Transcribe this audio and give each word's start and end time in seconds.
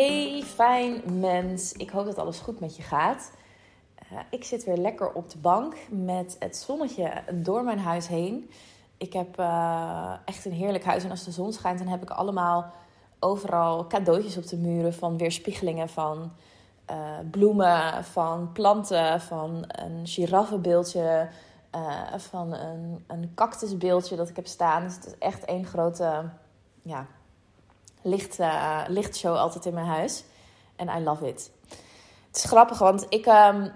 Hey, 0.00 0.42
fijn 0.42 1.20
mens. 1.20 1.72
Ik 1.72 1.90
hoop 1.90 2.04
dat 2.04 2.18
alles 2.18 2.38
goed 2.38 2.60
met 2.60 2.76
je 2.76 2.82
gaat. 2.82 3.32
Uh, 4.12 4.18
ik 4.30 4.44
zit 4.44 4.64
weer 4.64 4.76
lekker 4.76 5.12
op 5.12 5.30
de 5.30 5.38
bank 5.38 5.76
met 5.88 6.36
het 6.38 6.56
zonnetje 6.56 7.12
door 7.32 7.64
mijn 7.64 7.78
huis 7.78 8.08
heen. 8.08 8.50
Ik 8.96 9.12
heb 9.12 9.40
uh, 9.40 10.12
echt 10.24 10.44
een 10.44 10.52
heerlijk 10.52 10.84
huis 10.84 11.04
en 11.04 11.10
als 11.10 11.24
de 11.24 11.30
zon 11.30 11.52
schijnt, 11.52 11.78
dan 11.78 11.88
heb 11.88 12.02
ik 12.02 12.10
allemaal 12.10 12.72
overal 13.18 13.86
cadeautjes 13.86 14.36
op 14.36 14.46
de 14.46 14.56
muren 14.56 14.94
van 14.94 15.16
weerspiegelingen 15.16 15.88
van 15.88 16.32
uh, 16.90 16.96
bloemen, 17.30 18.04
van 18.04 18.52
planten, 18.52 19.20
van 19.20 19.64
een 19.66 20.06
giraffenbeeldje, 20.06 21.28
van 22.16 22.52
een, 22.52 23.04
een 23.06 23.32
cactusbeeldje 23.34 24.16
dat 24.16 24.28
ik 24.28 24.36
heb 24.36 24.46
staan. 24.46 24.82
Dus 24.82 24.94
het 24.94 25.06
is 25.06 25.18
echt 25.18 25.44
één 25.44 25.64
grote 25.64 26.30
ja, 26.82 27.06
licht, 28.02 28.38
uh, 28.38 28.82
lichtshow 28.88 29.36
altijd 29.36 29.66
in 29.66 29.74
mijn 29.74 29.86
huis. 29.86 30.24
En 30.76 30.88
I 30.88 31.02
love 31.02 31.28
it. 31.28 31.50
Het 32.26 32.36
is 32.36 32.44
grappig, 32.44 32.78
want 32.78 33.06
ik, 33.08 33.26
um, 33.26 33.72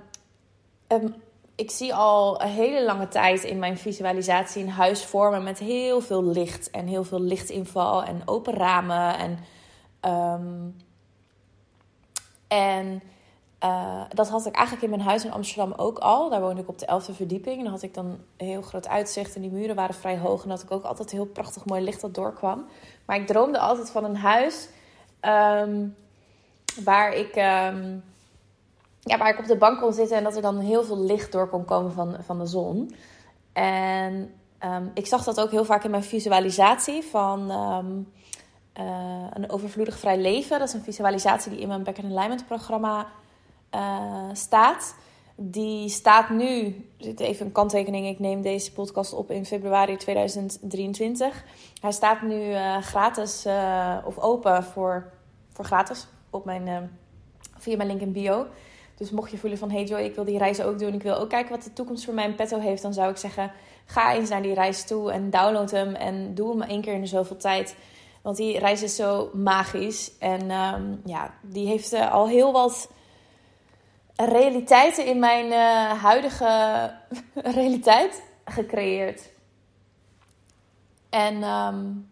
um, 0.89 1.15
ik 1.55 1.71
zie 1.71 1.95
al 1.95 2.43
een 2.43 2.49
hele 2.49 2.85
lange 2.85 3.09
tijd 3.09 3.45
in 3.45 3.59
mijn 3.59 3.79
visualisatie 3.79 4.63
een 4.63 4.71
huis 4.71 5.05
vormen 5.05 5.43
met 5.43 5.59
heel 5.59 6.01
veel 6.01 6.25
licht. 6.25 6.71
En 6.71 6.87
heel 6.87 7.05
veel 7.05 7.21
lichtinval 7.21 8.05
en 8.05 8.23
open 8.25 8.55
ramen. 8.55 9.19
En, 9.19 9.39
um, 10.13 10.77
en 12.49 13.03
uh, 13.65 14.03
dat 14.09 14.29
had 14.29 14.47
ik 14.47 14.55
eigenlijk 14.55 14.85
in 14.85 14.91
mijn 14.91 15.09
huis 15.09 15.25
in 15.25 15.33
Amsterdam 15.33 15.73
ook 15.77 15.99
al. 15.99 16.31
Daar 16.31 16.41
woonde 16.41 16.61
ik 16.61 16.69
op 16.69 16.79
de 16.79 16.87
11e 16.87 17.15
verdieping. 17.15 17.57
En 17.57 17.63
dan 17.63 17.73
had 17.73 17.83
ik 17.83 17.95
dan 17.95 18.07
een 18.37 18.47
heel 18.47 18.63
groot 18.63 18.89
uitzicht. 18.89 19.35
En 19.35 19.41
die 19.41 19.51
muren 19.51 19.77
waren 19.77 19.95
vrij 19.95 20.19
hoog. 20.19 20.43
En 20.43 20.49
dat 20.49 20.63
ik 20.63 20.71
ook 20.71 20.85
altijd 20.85 21.11
heel 21.11 21.27
prachtig 21.27 21.65
mooi 21.65 21.83
licht 21.83 22.01
dat 22.01 22.15
doorkwam. 22.15 22.65
Maar 23.05 23.17
ik 23.17 23.27
droomde 23.27 23.59
altijd 23.59 23.91
van 23.91 24.05
een 24.05 24.17
huis 24.17 24.69
um, 25.21 25.97
waar, 26.85 27.13
ik, 27.13 27.37
um, 27.37 28.05
ja, 29.01 29.19
waar 29.19 29.29
ik 29.29 29.39
op 29.39 29.47
de 29.47 29.57
bank 29.57 29.81
kon 29.81 29.93
zitten. 29.93 30.17
En 30.17 30.25
dat 30.25 30.37
er 30.37 30.43
dan 30.43 30.59
heel 30.59 30.85
veel 30.85 30.99
licht 30.99 31.33
door 31.33 31.49
kon 31.49 31.65
komen 31.65 31.93
van, 31.93 32.17
van 32.21 32.39
de 32.39 32.47
zon. 32.47 32.95
En 33.53 34.35
um, 34.65 34.91
ik 34.95 35.07
zag 35.07 35.25
dat 35.25 35.41
ook 35.41 35.51
heel 35.51 35.65
vaak 35.65 35.85
in 35.85 35.91
mijn 35.91 36.05
visualisatie 36.05 37.03
van... 37.03 37.51
Uh, 37.51 39.27
een 39.31 39.51
overvloedig 39.51 39.99
vrij 39.99 40.19
leven. 40.19 40.59
Dat 40.59 40.69
is 40.69 40.75
een 40.75 40.83
visualisatie 40.83 41.51
die 41.51 41.61
in 41.61 41.69
mijn 41.69 41.83
Back 41.83 41.99
and 41.99 42.13
Alignment 42.13 42.47
programma 42.47 43.07
uh, 43.75 44.29
staat. 44.33 44.95
Die 45.37 45.89
staat 45.89 46.29
nu, 46.29 46.77
zit 46.99 47.21
even 47.21 47.47
een 47.47 47.53
kanttekening, 47.53 48.07
ik 48.07 48.19
neem 48.19 48.43
deze 48.43 48.73
podcast 48.73 49.13
op 49.13 49.31
in 49.31 49.47
februari 49.47 49.97
2023. 49.97 51.45
Hij 51.81 51.93
staat 51.93 52.23
nu 52.23 52.51
uh, 52.51 52.77
gratis 52.77 53.47
uh, 53.47 53.97
of 54.05 54.19
open 54.19 54.65
voor, 54.65 55.13
voor 55.53 55.65
gratis 55.65 56.07
op 56.31 56.45
mijn, 56.45 56.91
via 57.59 57.77
mijn 57.77 57.89
link 57.89 58.01
in 58.01 58.13
bio. 58.13 58.47
Dus 58.97 59.11
mocht 59.11 59.31
je 59.31 59.39
voelen 59.39 59.59
van, 59.59 59.71
hey 59.71 59.85
Joy, 59.85 60.01
ik 60.01 60.15
wil 60.15 60.25
die 60.25 60.39
reis 60.39 60.63
ook 60.63 60.79
doen. 60.79 60.95
Ik 60.95 61.03
wil 61.03 61.17
ook 61.17 61.29
kijken 61.29 61.51
wat 61.51 61.65
de 61.65 61.73
toekomst 61.73 62.05
voor 62.05 62.15
mij 62.15 62.25
in 62.25 62.35
petto 62.35 62.59
heeft. 62.59 62.83
Dan 62.83 62.93
zou 62.93 63.11
ik 63.11 63.17
zeggen, 63.17 63.53
ga 63.85 64.15
eens 64.15 64.29
naar 64.29 64.43
die 64.43 64.55
reis 64.55 64.85
toe 64.85 65.13
en 65.13 65.31
download 65.31 65.71
hem. 65.71 65.95
En 65.95 66.35
doe 66.35 66.51
hem 66.51 66.63
één 66.63 66.81
keer 66.81 66.95
in 66.95 67.07
zoveel 67.07 67.37
tijd. 67.37 67.77
Want 68.23 68.37
die 68.37 68.59
reis 68.59 68.83
is 68.83 68.97
zo 68.97 69.31
magisch. 69.33 70.19
En 70.19 70.51
um, 70.51 71.01
ja, 71.05 71.35
die 71.41 71.67
heeft 71.67 71.93
al 71.93 72.29
heel 72.29 72.53
wat 72.53 72.89
realiteiten 74.17 75.07
in 75.07 75.19
mijn 75.19 75.47
uh, 75.47 76.03
huidige 76.03 76.91
realiteit 77.35 78.23
gecreëerd. 78.45 79.33
En 81.11 81.43
um, 81.43 82.11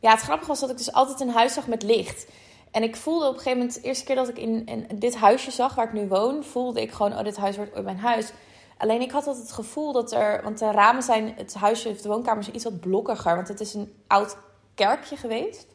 ja, 0.00 0.10
het 0.10 0.20
grappige 0.20 0.48
was 0.48 0.60
dat 0.60 0.70
ik 0.70 0.76
dus 0.76 0.92
altijd 0.92 1.20
een 1.20 1.30
huis 1.30 1.54
zag 1.54 1.66
met 1.66 1.82
licht. 1.82 2.26
En 2.70 2.82
ik 2.82 2.96
voelde 2.96 3.26
op 3.26 3.34
een 3.34 3.38
gegeven 3.38 3.58
moment, 3.58 3.74
de 3.74 3.88
eerste 3.88 4.04
keer 4.04 4.14
dat 4.14 4.28
ik 4.28 4.38
in, 4.38 4.66
in 4.66 4.98
dit 4.98 5.16
huisje 5.16 5.50
zag 5.50 5.74
waar 5.74 5.86
ik 5.86 5.92
nu 5.92 6.08
woon, 6.08 6.44
voelde 6.44 6.80
ik 6.80 6.92
gewoon, 6.92 7.12
oh, 7.12 7.24
dit 7.24 7.36
huis 7.36 7.56
wordt 7.56 7.74
ooit 7.74 7.84
mijn 7.84 7.98
huis. 7.98 8.32
Alleen 8.78 9.00
ik 9.00 9.10
had 9.10 9.26
altijd 9.26 9.44
het 9.44 9.54
gevoel 9.54 9.92
dat 9.92 10.12
er, 10.12 10.42
want 10.42 10.58
de 10.58 10.70
ramen 10.70 11.02
zijn, 11.02 11.34
het 11.36 11.54
huisje 11.54 11.88
of 11.88 12.00
de 12.00 12.08
woonkamer 12.08 12.42
is 12.42 12.50
iets 12.50 12.64
wat 12.64 12.80
blokkiger, 12.80 13.34
want 13.34 13.48
het 13.48 13.60
is 13.60 13.74
een 13.74 13.94
oud 14.06 14.36
kerkje 14.74 15.16
geweest. 15.16 15.66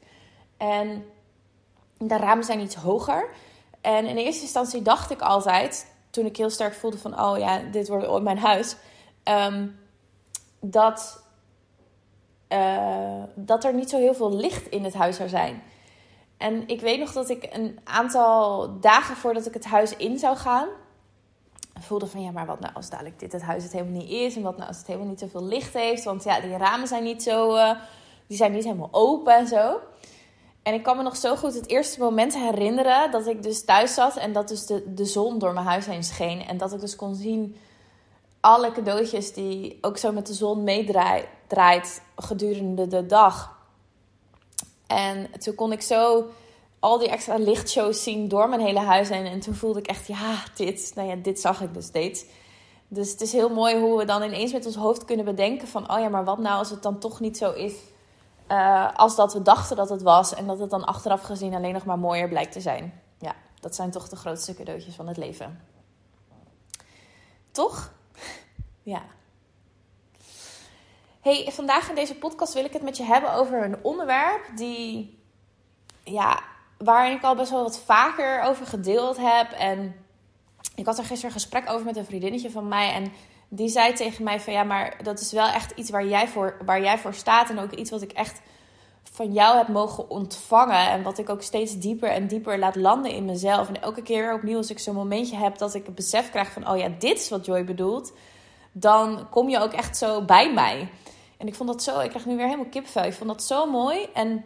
En 0.58 1.06
de 1.98 2.18
ramen 2.18 2.44
zijn 2.44 2.60
iets 2.60 2.76
hoger. 2.76 3.30
En 3.86 4.06
in 4.06 4.18
eerste 4.18 4.42
instantie 4.42 4.82
dacht 4.82 5.12
ik 5.12 5.22
altijd, 5.22 5.92
toen 6.10 6.26
ik 6.26 6.38
heel 6.38 6.50
sterk 6.50 6.74
voelde 6.74 6.98
van, 6.98 7.20
oh 7.20 7.38
ja, 7.38 7.60
dit 7.72 7.88
wordt 7.88 8.08
ooit 8.08 8.24
mijn 8.24 8.38
huis, 8.38 8.76
um, 9.24 9.80
dat, 10.60 11.24
uh, 12.50 13.24
dat 13.36 13.64
er 13.64 13.74
niet 13.74 13.90
zo 13.90 13.98
heel 13.98 14.14
veel 14.14 14.36
licht 14.36 14.68
in 14.68 14.84
het 14.84 14.94
huis 14.94 15.16
zou 15.16 15.30
zijn. 15.30 15.64
En 16.38 16.68
ik 16.68 16.82
weet 16.82 17.00
nog 17.00 17.12
dat 17.12 17.30
ik 17.30 17.50
een 17.52 17.80
aantal 17.84 18.70
dagen 18.80 19.16
voordat 19.16 19.46
ik 19.46 19.54
het 19.54 19.66
huis 19.66 19.96
in 19.96 20.20
zou 20.20 20.38
gaan, 20.38 20.68
voelde 21.80 22.08
van 22.08 22.22
ja, 22.22 22.32
maar 22.32 22.46
wat 22.46 22.60
nou 22.60 22.74
als 22.74 22.90
dadelijk 22.90 23.20
dit 23.20 23.32
het 23.32 23.42
huis 23.42 23.64
het 23.64 23.72
helemaal 23.72 24.02
niet 24.02 24.10
is 24.10 24.36
en 24.36 24.42
wat 24.42 24.58
nou 24.58 24.68
als 24.68 24.78
het 24.78 24.88
helemaal 24.88 25.08
niet 25.08 25.20
zoveel 25.20 25.44
licht 25.44 25.74
heeft, 25.74 26.04
want 26.04 26.24
ja, 26.24 26.40
die 26.40 26.58
ramen 26.58 26.88
zijn 26.88 27.04
niet 27.04 27.24
zo, 27.24 27.56
uh, 27.56 27.72
die 28.28 28.38
zijn 28.38 28.52
niet 28.52 28.64
helemaal 28.64 28.90
open 28.92 29.36
en 29.36 29.48
zo. 29.48 29.80
En 30.66 30.74
ik 30.74 30.84
kan 30.84 30.98
me 30.98 31.04
nog 31.04 31.16
zo 31.16 31.36
goed 31.36 31.54
het 31.54 31.68
eerste 31.68 32.00
moment 32.00 32.36
herinneren 32.36 33.12
dat 33.12 33.28
ik 33.28 33.44
dus 33.44 33.66
thuis 33.66 33.94
zat 33.94 34.18
en 34.18 34.34
dat 34.34 34.48
dus 34.48 34.66
de, 34.66 34.94
de 34.94 35.06
zon 35.06 35.40
door 35.40 35.54
mijn 35.54 35.66
huis 35.66 35.86
heen 35.86 36.04
scheen. 36.04 36.46
En 36.46 36.58
dat 36.58 36.74
ik 36.74 36.80
dus 36.80 36.96
kon 36.96 37.16
zien 37.16 37.56
alle 38.40 38.72
cadeautjes 38.72 39.34
die 39.34 39.78
ook 39.82 39.98
zo 39.98 40.12
met 40.12 40.28
de 40.28 40.34
zon 40.34 40.64
meedraait 40.64 42.02
gedurende 42.16 42.88
de 42.88 43.06
dag. 43.06 43.58
En 44.88 45.30
toen 45.40 45.56
kon 45.56 45.72
ik 45.72 45.82
zo 45.82 46.26
al 46.80 46.98
die 46.98 47.10
extra 47.10 47.36
lichtshows 47.38 48.04
zien 48.04 48.28
door 48.28 48.50
mijn 48.50 48.62
hele 48.62 48.80
huis 48.80 49.10
heen. 49.10 49.26
En 49.26 49.40
toen 49.40 49.56
voelde 49.56 49.80
ik 49.80 49.88
echt, 49.88 50.08
ja, 50.08 50.44
dit, 50.56 50.92
nou 50.96 51.10
ja, 51.10 51.16
dit 51.16 51.40
zag 51.40 51.62
ik 51.62 51.74
dus 51.74 51.86
steeds. 51.86 52.26
Dus 52.88 53.12
het 53.12 53.22
is 53.22 53.32
heel 53.32 53.50
mooi 53.50 53.80
hoe 53.80 53.98
we 53.98 54.06
dan 54.06 54.24
ineens 54.24 54.52
met 54.52 54.66
ons 54.66 54.76
hoofd 54.76 55.06
kunnen 55.06 55.26
bedenken 55.26 55.68
van, 55.68 55.92
oh 55.92 56.00
ja, 56.00 56.10
maar 56.10 56.26
wat 56.26 56.38
nou 56.38 56.58
als 56.58 56.70
het 56.70 56.84
dan 56.84 57.00
toch 57.00 57.20
niet 57.20 57.38
zo 57.38 57.52
is 57.52 57.74
uh, 58.48 58.94
als 58.96 59.16
dat 59.16 59.34
we 59.34 59.42
dachten 59.42 59.76
dat 59.76 59.90
het 59.90 60.02
was. 60.02 60.34
En 60.34 60.48
dat 60.48 60.60
het 60.60 60.70
dan 60.70 60.86
achteraf 60.86 61.22
gezien 61.22 61.54
alleen 61.54 61.74
nog 61.74 61.86
maar 61.86 62.00
mooier 62.00 62.28
blijkt 62.28 62.52
te 62.52 62.62
zijn. 62.62 63.02
Ja, 63.20 63.36
dat 63.60 63.76
zijn 63.76 63.92
toch 63.92 64.10
de 64.10 64.16
grootste 64.16 64.56
cadeautjes 64.56 64.96
van 64.96 65.08
het 65.08 65.18
leven. 65.18 65.62
Toch? 67.52 67.92
Ja. 68.84 69.02
Hey, 71.22 71.52
vandaag 71.52 71.90
in 71.90 71.96
deze 71.96 72.16
podcast 72.16 72.54
wil 72.54 72.66
ik 72.66 72.74
het 72.74 72.82
met 72.82 72.98
je 72.98 73.04
hebben 73.04 73.34
over 73.34 73.64
een 73.64 73.84
onderwerp 73.84 74.52
die, 74.56 75.20
ja, 76.04 76.40
waarin 76.78 77.16
ik 77.18 77.24
al 77.24 77.36
best 77.36 77.52
wel 77.52 77.64
wat 77.64 77.80
vaker 77.80 78.42
over 78.42 78.66
gedeeld 78.66 79.18
heb. 79.18 79.52
En 79.52 79.96
ik 80.76 80.86
had 80.86 80.98
er 80.98 81.04
gisteren 81.04 81.26
een 81.26 81.40
gesprek 81.42 81.70
over 81.70 81.86
met 81.86 81.98
een 81.98 82.06
vriendinnetje 82.06 82.52
van 82.52 82.68
mij. 82.68 82.94
En 82.94 83.12
die 83.50 83.70
zei 83.70 83.94
tegen 83.94 84.24
mij 84.24 84.40
van 84.40 84.54
ja, 84.54 84.64
maar 84.64 84.98
dat 85.04 85.20
is 85.20 85.32
wel 85.32 85.48
echt 85.48 85.72
iets 85.72 85.90
waar 85.90 86.06
jij 86.06 86.28
voor, 86.28 86.58
waar 86.66 86.82
jij 86.82 86.98
voor 86.98 87.14
staat. 87.14 87.50
En 87.50 87.60
ook 87.60 87.72
iets 87.72 87.90
wat 87.90 88.02
ik 88.02 88.12
echt 88.12 88.42
van 89.04 89.34
jou 89.34 89.58
heb 89.58 89.68
mogen 89.68 90.10
ontvangen. 90.10 90.90
En 90.90 91.04
wat 91.04 91.18
ik 91.18 91.30
ook 91.30 91.42
steeds 91.42 91.80
dieper 91.80 92.10
en 92.10 92.28
dieper 92.28 92.60
laat 92.60 92.76
landen 92.76 93.12
in 93.12 93.26
mezelf. 93.26 93.68
En 93.68 93.82
elke 93.82 94.02
keer 94.02 94.34
opnieuw 94.34 94.58
als 94.58 94.70
ik 94.70 94.80
zo'n 94.80 94.96
momentje 94.96 95.36
heb 95.36 95.58
dat 95.58 95.74
ik 95.74 95.86
het 95.86 95.96
besef 95.96 96.30
krijg 96.30 96.52
van 96.52 96.70
oh 96.70 96.78
ja, 96.78 96.90
dit 97.00 97.18
is 97.18 97.30
wat 97.30 97.46
Joy 97.46 97.66
bedoelt. 97.66 98.14
Dan 98.72 99.30
kom 99.30 99.50
je 99.50 99.60
ook 99.60 99.74
echt 99.74 99.98
zo 99.98 100.22
bij 100.22 100.54
mij. 100.54 100.90
En 101.38 101.48
ik 101.48 101.56
vond 101.56 101.70
dat 101.70 101.84
zo, 101.84 102.00
ik 102.00 102.10
krijg 102.10 102.26
nu 102.26 102.36
weer 102.36 102.46
helemaal 102.46 102.70
kipvel. 102.70 103.04
Ik 103.04 103.14
vond 103.14 103.30
dat 103.30 103.44
zo 103.44 103.66
mooi. 103.66 104.08
En 104.14 104.46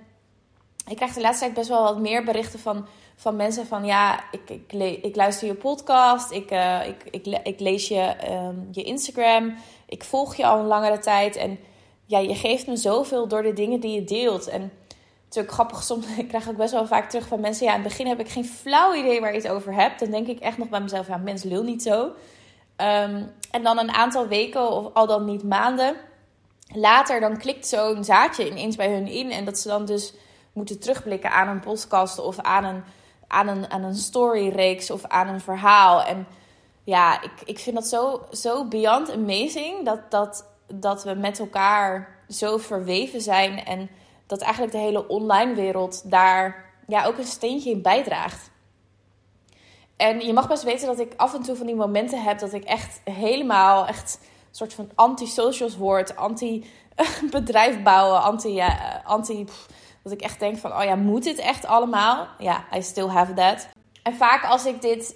ik 0.88 0.96
krijg 0.96 1.14
de 1.14 1.22
laatste 1.22 1.44
tijd 1.44 1.56
best 1.56 1.70
wel 1.70 1.84
wat 1.84 2.00
meer 2.00 2.24
berichten 2.24 2.60
van 2.60 2.88
van 3.20 3.36
mensen 3.36 3.68
van 3.68 3.86
ja, 3.86 4.24
ik, 4.32 4.50
ik, 4.50 4.74
ik 5.04 5.16
luister 5.16 5.48
je 5.48 5.54
podcast, 5.54 6.32
ik, 6.32 6.52
uh, 6.52 6.88
ik, 6.88 7.04
ik, 7.12 7.40
ik, 7.44 7.60
lees 7.60 7.88
je, 7.88 8.16
um, 8.32 8.68
je 8.72 8.84
Instagram, 8.84 9.56
ik 9.86 10.04
volg 10.04 10.36
je 10.36 10.46
al 10.46 10.60
een 10.60 10.66
langere 10.66 11.00
tijd 11.00 11.36
en 11.36 11.60
ja, 12.06 12.20
je 12.20 12.36
geeft 12.36 12.68
me 12.68 12.76
zoveel 12.76 13.28
door 13.28 13.44
de 13.44 13.54
dingen 13.54 13.80
die 13.80 13.92
je 13.92 14.04
deelt. 14.04 14.48
En 14.48 14.62
het 15.26 15.36
is 15.36 15.42
ook 15.42 15.52
grappig, 15.52 15.84
soms 15.90 16.06
ik 16.18 16.28
krijg 16.28 16.50
ook 16.50 16.58
best 16.58 16.74
wel 16.74 16.88
vaak 16.88 17.10
terug 17.10 17.28
van 17.28 17.40
mensen, 17.40 17.66
ja, 17.66 17.76
in 17.76 17.80
het 17.80 17.88
begin 17.88 18.08
heb 18.08 18.20
ik 18.20 18.30
geen 18.30 18.46
flauw 18.46 18.94
idee 18.94 19.22
waar 19.22 19.34
je 19.34 19.42
het 19.42 19.52
over 19.52 19.74
hebt. 19.74 20.00
Dan 20.00 20.12
denk 20.12 20.28
ik 20.28 20.40
echt 20.40 20.58
nog 20.58 20.70
bij 20.70 20.82
mezelf, 20.82 21.08
ja, 21.08 21.18
mensen 21.18 21.50
lul 21.50 21.64
niet 21.64 21.84
zo. 21.84 22.04
Um, 22.04 23.32
en 23.52 23.64
dan 23.64 23.80
een 23.80 23.94
aantal 23.94 24.28
weken 24.28 24.72
of 24.72 24.94
al 24.94 25.08
dan 25.08 25.26
niet 25.26 25.44
maanden 25.44 25.96
later, 26.74 27.20
dan 27.20 27.38
klikt 27.38 27.68
zo'n 27.68 28.04
zaadje 28.04 28.50
ineens 28.50 28.76
bij 28.76 28.94
hun 28.94 29.08
in 29.08 29.32
en 29.32 29.46
dat 29.46 29.60
ze 29.60 29.68
dan 29.68 29.86
dus 29.86 30.14
moeten 30.54 30.80
terugblikken 30.80 31.32
aan 31.32 31.48
een 31.48 31.60
podcast 31.60 32.20
of 32.20 32.40
aan 32.40 32.64
een 32.64 32.84
aan 33.30 33.48
een, 33.48 33.72
aan 33.72 33.84
een 33.84 33.96
storyreeks 33.96 34.92
of 34.92 35.06
aan 35.06 35.28
een 35.28 35.42
verhaal. 35.42 36.04
En 36.04 36.28
ja, 36.84 37.22
ik, 37.22 37.32
ik 37.46 37.60
vind 37.60 37.76
dat 37.76 37.88
zo, 37.88 38.26
zo 38.32 38.66
beyond 38.66 39.12
amazing 39.12 39.86
dat, 39.86 40.12
dat, 40.12 40.46
dat 40.74 41.04
we 41.04 41.14
met 41.14 41.40
elkaar 41.40 42.18
zo 42.30 42.58
verweven 42.58 43.22
zijn. 43.22 43.66
En 43.66 43.90
dat 44.28 44.42
eigenlijk 44.42 44.74
de 44.74 44.80
hele 44.80 45.08
online 45.08 45.54
wereld 45.54 46.12
daar 46.12 46.74
ja, 46.88 47.06
ook 47.06 47.18
een 47.18 47.24
steentje 47.24 47.70
in 47.70 47.82
bijdraagt. 47.82 48.52
En 49.96 50.20
je 50.20 50.34
mag 50.34 50.48
best 50.48 50.64
weten 50.64 50.88
dat 50.88 51.00
ik 51.00 51.14
af 51.16 51.34
en 51.34 51.42
toe 51.42 51.56
van 51.56 51.66
die 51.66 51.76
momenten 51.76 52.24
heb 52.24 52.40
dat 52.40 52.54
ik 52.54 52.64
echt 52.64 53.02
helemaal 53.04 53.88
echt 53.88 54.20
een 54.22 54.56
soort 54.56 54.74
van 54.74 54.90
anti-socials 54.96 55.78
word, 55.78 56.16
anti-bedrijf 56.16 57.84
bouwen, 57.84 58.22
anti, 58.22 58.54
ja, 58.54 59.02
anti 59.06 59.46
Dat 60.10 60.18
ik 60.18 60.24
echt 60.24 60.40
denk 60.40 60.58
van, 60.58 60.76
oh 60.76 60.84
ja, 60.84 60.96
moet 60.96 61.24
dit 61.24 61.38
echt 61.38 61.66
allemaal? 61.66 62.28
Ja, 62.38 62.66
I 62.76 62.82
still 62.82 63.08
have 63.08 63.34
that. 63.34 63.68
En 64.04 64.16
vaak 64.16 64.44
als 64.44 64.66
ik 64.66 64.82
dit, 64.82 65.16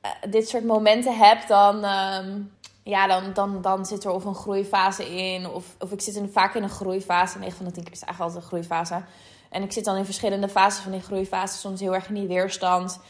eh, 0.00 0.10
dit 0.30 0.48
soort 0.48 0.64
momenten 0.64 1.16
heb, 1.16 1.46
dan, 1.46 1.84
ehm, 1.84 2.40
ja, 2.82 3.06
dan, 3.06 3.32
dan, 3.32 3.62
dan 3.62 3.86
zit 3.86 4.04
er 4.04 4.10
of 4.10 4.24
een 4.24 4.34
groeifase 4.34 5.16
in. 5.16 5.48
Of, 5.48 5.64
of 5.78 5.92
ik 5.92 6.00
zit 6.00 6.14
in, 6.14 6.28
vaak 6.32 6.54
in 6.54 6.62
een 6.62 6.68
groeifase. 6.68 7.38
9 7.38 7.56
van 7.56 7.66
de 7.66 7.72
10 7.72 7.84
keer 7.84 7.92
is 7.92 8.02
eigenlijk 8.02 8.32
altijd 8.32 8.42
een 8.42 8.48
groeifase. 8.48 9.02
En 9.50 9.62
ik 9.62 9.72
zit 9.72 9.84
dan 9.84 9.96
in 9.96 10.04
verschillende 10.04 10.48
fases 10.48 10.82
van 10.82 10.92
die 10.92 11.00
groeifase. 11.00 11.58
Soms 11.58 11.80
heel 11.80 11.94
erg 11.94 12.08
in 12.08 12.14
die 12.14 12.26
weerstand. 12.26 13.00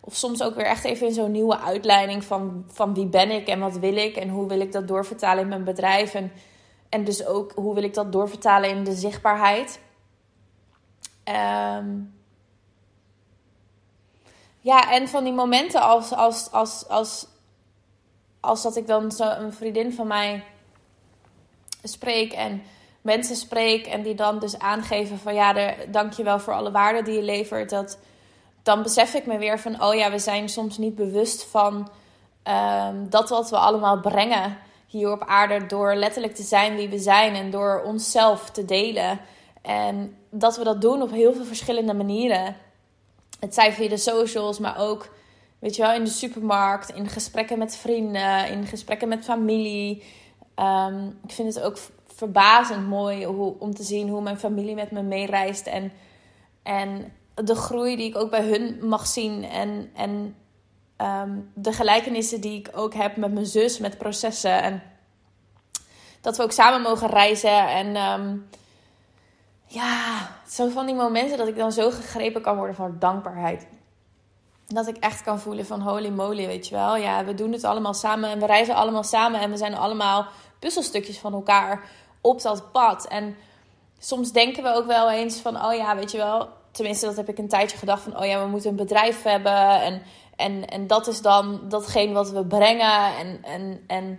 Of 0.00 0.14
soms 0.14 0.42
ook 0.42 0.54
weer 0.54 0.64
echt 0.64 0.84
even 0.84 1.06
in 1.06 1.14
zo'n 1.14 1.30
nieuwe 1.30 1.58
uitleiding 1.58 2.24
van, 2.24 2.64
van 2.68 2.94
wie 2.94 3.06
ben 3.06 3.30
ik 3.30 3.48
en 3.48 3.60
wat 3.60 3.78
wil 3.78 3.96
ik. 3.96 4.16
En 4.16 4.28
hoe 4.28 4.48
wil 4.48 4.60
ik 4.60 4.72
dat 4.72 4.88
doorvertalen 4.88 5.42
in 5.42 5.48
mijn 5.48 5.64
bedrijf. 5.64 6.14
En, 6.14 6.32
en 6.88 7.04
dus 7.04 7.26
ook 7.26 7.52
hoe 7.54 7.74
wil 7.74 7.82
ik 7.82 7.94
dat 7.94 8.12
doorvertalen 8.12 8.70
in 8.70 8.84
de 8.84 8.94
zichtbaarheid. 8.94 9.80
Um, 11.32 12.14
ja, 14.60 14.92
en 14.92 15.08
van 15.08 15.24
die 15.24 15.32
momenten 15.32 15.80
als, 15.80 16.12
als, 16.12 16.50
als, 16.50 16.88
als, 16.88 17.26
als 18.40 18.62
dat 18.62 18.76
ik 18.76 18.86
dan 18.86 19.12
zo 19.12 19.30
een 19.30 19.52
vriendin 19.52 19.92
van 19.92 20.06
mij 20.06 20.44
spreek 21.82 22.32
en 22.32 22.62
mensen 23.00 23.36
spreek 23.36 23.86
en 23.86 24.02
die 24.02 24.14
dan 24.14 24.38
dus 24.38 24.58
aangeven 24.58 25.18
van 25.18 25.34
ja, 25.34 25.56
er, 25.56 25.90
dank 25.90 26.12
je 26.12 26.22
wel 26.22 26.40
voor 26.40 26.52
alle 26.52 26.70
waarde 26.70 27.02
die 27.02 27.14
je 27.14 27.22
levert. 27.22 27.70
Dat, 27.70 27.98
dan 28.62 28.82
besef 28.82 29.14
ik 29.14 29.26
me 29.26 29.38
weer 29.38 29.58
van 29.58 29.82
oh 29.82 29.94
ja, 29.94 30.10
we 30.10 30.18
zijn 30.18 30.48
soms 30.48 30.78
niet 30.78 30.94
bewust 30.94 31.44
van 31.44 31.90
um, 32.44 33.10
dat 33.10 33.28
wat 33.28 33.50
we 33.50 33.56
allemaal 33.56 34.00
brengen 34.00 34.58
hier 34.86 35.12
op 35.12 35.24
aarde 35.26 35.66
door 35.66 35.94
letterlijk 35.94 36.34
te 36.34 36.42
zijn 36.42 36.76
wie 36.76 36.88
we 36.88 36.98
zijn 36.98 37.34
en 37.34 37.50
door 37.50 37.82
onszelf 37.84 38.50
te 38.50 38.64
delen. 38.64 39.20
En 39.62 40.16
dat 40.34 40.56
we 40.56 40.64
dat 40.64 40.80
doen 40.80 41.02
op 41.02 41.10
heel 41.10 41.32
veel 41.32 41.44
verschillende 41.44 41.94
manieren. 41.94 42.56
Het 43.40 43.54
zijn 43.54 43.72
via 43.72 43.88
de 43.88 43.96
socials, 43.96 44.58
maar 44.58 44.78
ook 44.78 45.10
weet 45.58 45.76
je 45.76 45.82
wel, 45.82 45.92
in 45.92 46.04
de 46.04 46.10
supermarkt, 46.10 46.90
in 46.90 47.08
gesprekken 47.08 47.58
met 47.58 47.76
vrienden, 47.76 48.48
in 48.48 48.66
gesprekken 48.66 49.08
met 49.08 49.24
familie. 49.24 50.02
Um, 50.56 51.18
ik 51.24 51.30
vind 51.30 51.54
het 51.54 51.64
ook 51.64 51.78
verbazend 52.06 52.88
mooi 52.88 53.24
hoe, 53.24 53.54
om 53.58 53.74
te 53.74 53.82
zien 53.82 54.08
hoe 54.08 54.22
mijn 54.22 54.38
familie 54.38 54.74
met 54.74 54.90
me 54.90 55.02
meereist. 55.02 55.66
En, 55.66 55.92
en 56.62 57.12
de 57.34 57.54
groei 57.54 57.96
die 57.96 58.08
ik 58.08 58.16
ook 58.16 58.30
bij 58.30 58.44
hun 58.44 58.88
mag 58.88 59.06
zien. 59.06 59.44
En, 59.44 59.90
en 59.94 60.36
um, 60.96 61.50
de 61.54 61.72
gelijkenissen 61.72 62.40
die 62.40 62.58
ik 62.58 62.70
ook 62.74 62.94
heb 62.94 63.16
met 63.16 63.32
mijn 63.32 63.46
zus, 63.46 63.78
met 63.78 63.98
processen. 63.98 64.62
En 64.62 64.82
dat 66.20 66.36
we 66.36 66.42
ook 66.42 66.52
samen 66.52 66.80
mogen 66.80 67.08
reizen. 67.08 67.68
En 67.68 67.96
um, 67.96 68.48
ja, 69.74 70.28
zo 70.48 70.68
van 70.68 70.86
die 70.86 70.94
momenten 70.94 71.38
dat 71.38 71.48
ik 71.48 71.56
dan 71.56 71.72
zo 71.72 71.90
gegrepen 71.90 72.42
kan 72.42 72.56
worden 72.56 72.74
van 72.74 72.96
dankbaarheid. 72.98 73.66
Dat 74.66 74.86
ik 74.86 74.96
echt 74.96 75.22
kan 75.22 75.40
voelen 75.40 75.66
van 75.66 75.80
holy 75.80 76.08
moly, 76.08 76.46
weet 76.46 76.68
je 76.68 76.74
wel. 76.74 76.96
Ja, 76.96 77.24
we 77.24 77.34
doen 77.34 77.52
het 77.52 77.64
allemaal 77.64 77.94
samen 77.94 78.30
en 78.30 78.38
we 78.38 78.46
reizen 78.46 78.74
allemaal 78.74 79.02
samen. 79.02 79.40
En 79.40 79.50
we 79.50 79.56
zijn 79.56 79.74
allemaal 79.74 80.26
puzzelstukjes 80.58 81.18
van 81.18 81.32
elkaar 81.32 81.88
op 82.20 82.42
dat 82.42 82.72
pad. 82.72 83.06
En 83.08 83.36
soms 83.98 84.32
denken 84.32 84.62
we 84.62 84.74
ook 84.74 84.86
wel 84.86 85.10
eens 85.10 85.40
van, 85.40 85.64
oh 85.64 85.74
ja, 85.74 85.96
weet 85.96 86.10
je 86.10 86.18
wel. 86.18 86.48
Tenminste, 86.70 87.06
dat 87.06 87.16
heb 87.16 87.28
ik 87.28 87.38
een 87.38 87.48
tijdje 87.48 87.76
gedacht 87.76 88.02
van, 88.02 88.18
oh 88.18 88.24
ja, 88.24 88.42
we 88.42 88.48
moeten 88.48 88.70
een 88.70 88.76
bedrijf 88.76 89.22
hebben. 89.22 89.80
En, 89.82 90.02
en, 90.36 90.66
en 90.66 90.86
dat 90.86 91.06
is 91.06 91.22
dan 91.22 91.60
datgene 91.68 92.12
wat 92.12 92.30
we 92.30 92.46
brengen. 92.46 93.16
En, 93.16 93.38
en, 93.42 93.84
en 93.86 94.18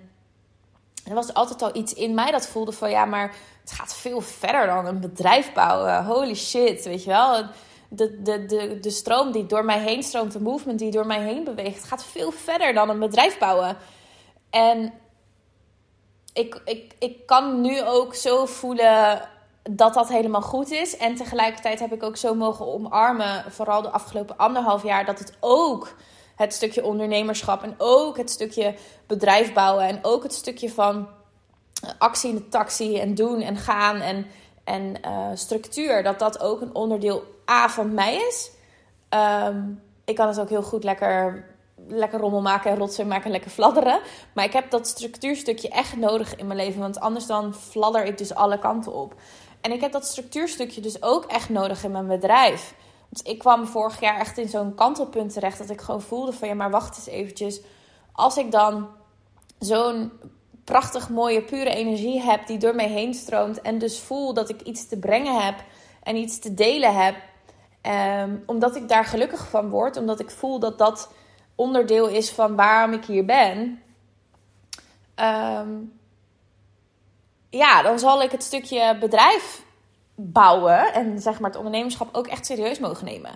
er 1.03 1.13
was 1.13 1.33
altijd 1.33 1.61
al 1.61 1.75
iets 1.75 1.93
in 1.93 2.13
mij 2.13 2.31
dat 2.31 2.47
voelde 2.47 2.71
van, 2.71 2.89
ja, 2.89 3.05
maar 3.05 3.35
het 3.61 3.71
gaat 3.71 3.95
veel 3.95 4.21
verder 4.21 4.65
dan 4.65 4.85
een 4.85 4.99
bedrijf 4.99 5.53
bouwen. 5.53 6.05
Holy 6.05 6.35
shit, 6.35 6.85
weet 6.85 7.03
je 7.03 7.09
wel. 7.09 7.45
De, 7.89 8.21
de, 8.21 8.45
de, 8.45 8.79
de 8.79 8.89
stroom 8.89 9.31
die 9.31 9.45
door 9.45 9.65
mij 9.65 9.79
heen 9.79 10.03
stroomt, 10.03 10.31
de 10.31 10.41
movement 10.41 10.79
die 10.79 10.91
door 10.91 11.07
mij 11.07 11.21
heen 11.21 11.43
beweegt, 11.43 11.83
gaat 11.83 12.03
veel 12.03 12.31
verder 12.31 12.73
dan 12.73 12.89
een 12.89 12.99
bedrijf 12.99 13.37
bouwen. 13.37 13.77
En 14.49 14.93
ik, 16.33 16.61
ik, 16.65 16.93
ik 16.99 17.25
kan 17.25 17.61
nu 17.61 17.83
ook 17.83 18.15
zo 18.15 18.45
voelen 18.45 19.29
dat 19.63 19.93
dat 19.93 20.09
helemaal 20.09 20.41
goed 20.41 20.71
is. 20.71 20.97
En 20.97 21.15
tegelijkertijd 21.15 21.79
heb 21.79 21.93
ik 21.93 22.03
ook 22.03 22.17
zo 22.17 22.35
mogen 22.35 22.67
omarmen, 22.67 23.43
vooral 23.51 23.81
de 23.81 23.89
afgelopen 23.89 24.37
anderhalf 24.37 24.83
jaar, 24.83 25.05
dat 25.05 25.19
het 25.19 25.37
ook 25.39 25.95
het 26.35 26.53
stukje 26.53 26.85
ondernemerschap 26.85 27.63
en 27.63 27.75
ook 27.77 28.17
het 28.17 28.29
stukje 28.29 28.75
bedrijf 29.07 29.53
bouwen 29.53 29.87
en 29.87 29.99
ook 30.01 30.23
het 30.23 30.33
stukje 30.33 30.69
van 30.69 31.07
actie 31.97 32.29
in 32.29 32.35
de 32.35 32.49
taxi 32.49 32.99
en 32.99 33.15
doen 33.15 33.41
en 33.41 33.57
gaan 33.57 33.99
en, 33.99 34.25
en 34.63 34.95
uh, 35.05 35.27
structuur, 35.33 36.03
dat 36.03 36.19
dat 36.19 36.39
ook 36.39 36.61
een 36.61 36.75
onderdeel 36.75 37.23
A 37.51 37.69
van 37.69 37.93
mij 37.93 38.15
is. 38.15 38.51
Um, 39.09 39.81
ik 40.05 40.15
kan 40.15 40.27
het 40.27 40.39
ook 40.39 40.49
heel 40.49 40.63
goed 40.63 40.83
lekker, 40.83 41.45
lekker 41.87 42.19
rommel 42.19 42.41
maken 42.41 42.71
en 42.71 42.77
rotzooi 42.77 43.07
maken 43.07 43.25
en 43.25 43.31
lekker 43.31 43.51
fladderen. 43.51 43.99
Maar 44.33 44.45
ik 44.45 44.53
heb 44.53 44.69
dat 44.69 44.87
structuurstukje 44.87 45.69
echt 45.69 45.95
nodig 45.95 46.35
in 46.35 46.47
mijn 46.47 46.59
leven, 46.59 46.79
want 46.79 46.99
anders 46.99 47.25
dan 47.25 47.53
fladder 47.53 48.05
ik 48.05 48.17
dus 48.17 48.35
alle 48.35 48.59
kanten 48.59 48.93
op. 48.93 49.15
En 49.61 49.71
ik 49.71 49.81
heb 49.81 49.91
dat 49.91 50.05
structuurstukje 50.05 50.81
dus 50.81 51.01
ook 51.01 51.25
echt 51.25 51.49
nodig 51.49 51.83
in 51.83 51.91
mijn 51.91 52.07
bedrijf. 52.07 52.73
Ik 53.21 53.39
kwam 53.39 53.67
vorig 53.67 53.99
jaar 53.99 54.19
echt 54.19 54.37
in 54.37 54.49
zo'n 54.49 54.75
kantelpunt 54.75 55.33
terecht 55.33 55.57
dat 55.57 55.69
ik 55.69 55.81
gewoon 55.81 56.01
voelde 56.01 56.33
van 56.33 56.47
ja, 56.47 56.53
maar 56.53 56.71
wacht 56.71 56.97
eens 56.97 57.07
eventjes. 57.07 57.61
Als 58.11 58.37
ik 58.37 58.51
dan 58.51 58.87
zo'n 59.59 60.11
prachtig 60.63 61.09
mooie, 61.09 61.41
pure 61.41 61.69
energie 61.69 62.21
heb 62.21 62.47
die 62.47 62.57
door 62.57 62.75
mij 62.75 62.89
heen 62.89 63.13
stroomt. 63.13 63.61
En 63.61 63.77
dus 63.77 63.99
voel 63.99 64.33
dat 64.33 64.49
ik 64.49 64.61
iets 64.61 64.87
te 64.87 64.99
brengen 64.99 65.43
heb 65.43 65.55
en 66.03 66.15
iets 66.15 66.39
te 66.39 66.53
delen 66.53 66.95
heb. 66.95 67.15
Ehm, 67.81 68.37
omdat 68.45 68.75
ik 68.75 68.89
daar 68.89 69.05
gelukkig 69.05 69.49
van 69.49 69.69
word. 69.69 69.97
Omdat 69.97 70.19
ik 70.19 70.29
voel 70.29 70.59
dat 70.59 70.77
dat 70.77 71.11
onderdeel 71.55 72.07
is 72.07 72.31
van 72.31 72.55
waarom 72.55 72.93
ik 72.93 73.05
hier 73.05 73.25
ben. 73.25 73.81
Ehm, 75.15 75.69
ja, 77.49 77.81
dan 77.81 77.99
zal 77.99 78.21
ik 78.21 78.31
het 78.31 78.43
stukje 78.43 78.97
bedrijf 78.99 79.63
bouwen 80.15 80.93
en 80.93 81.19
zeg 81.19 81.39
maar 81.39 81.49
het 81.49 81.59
ondernemerschap 81.59 82.09
ook 82.11 82.27
echt 82.27 82.45
serieus 82.45 82.79
mogen 82.79 83.05
nemen. 83.05 83.31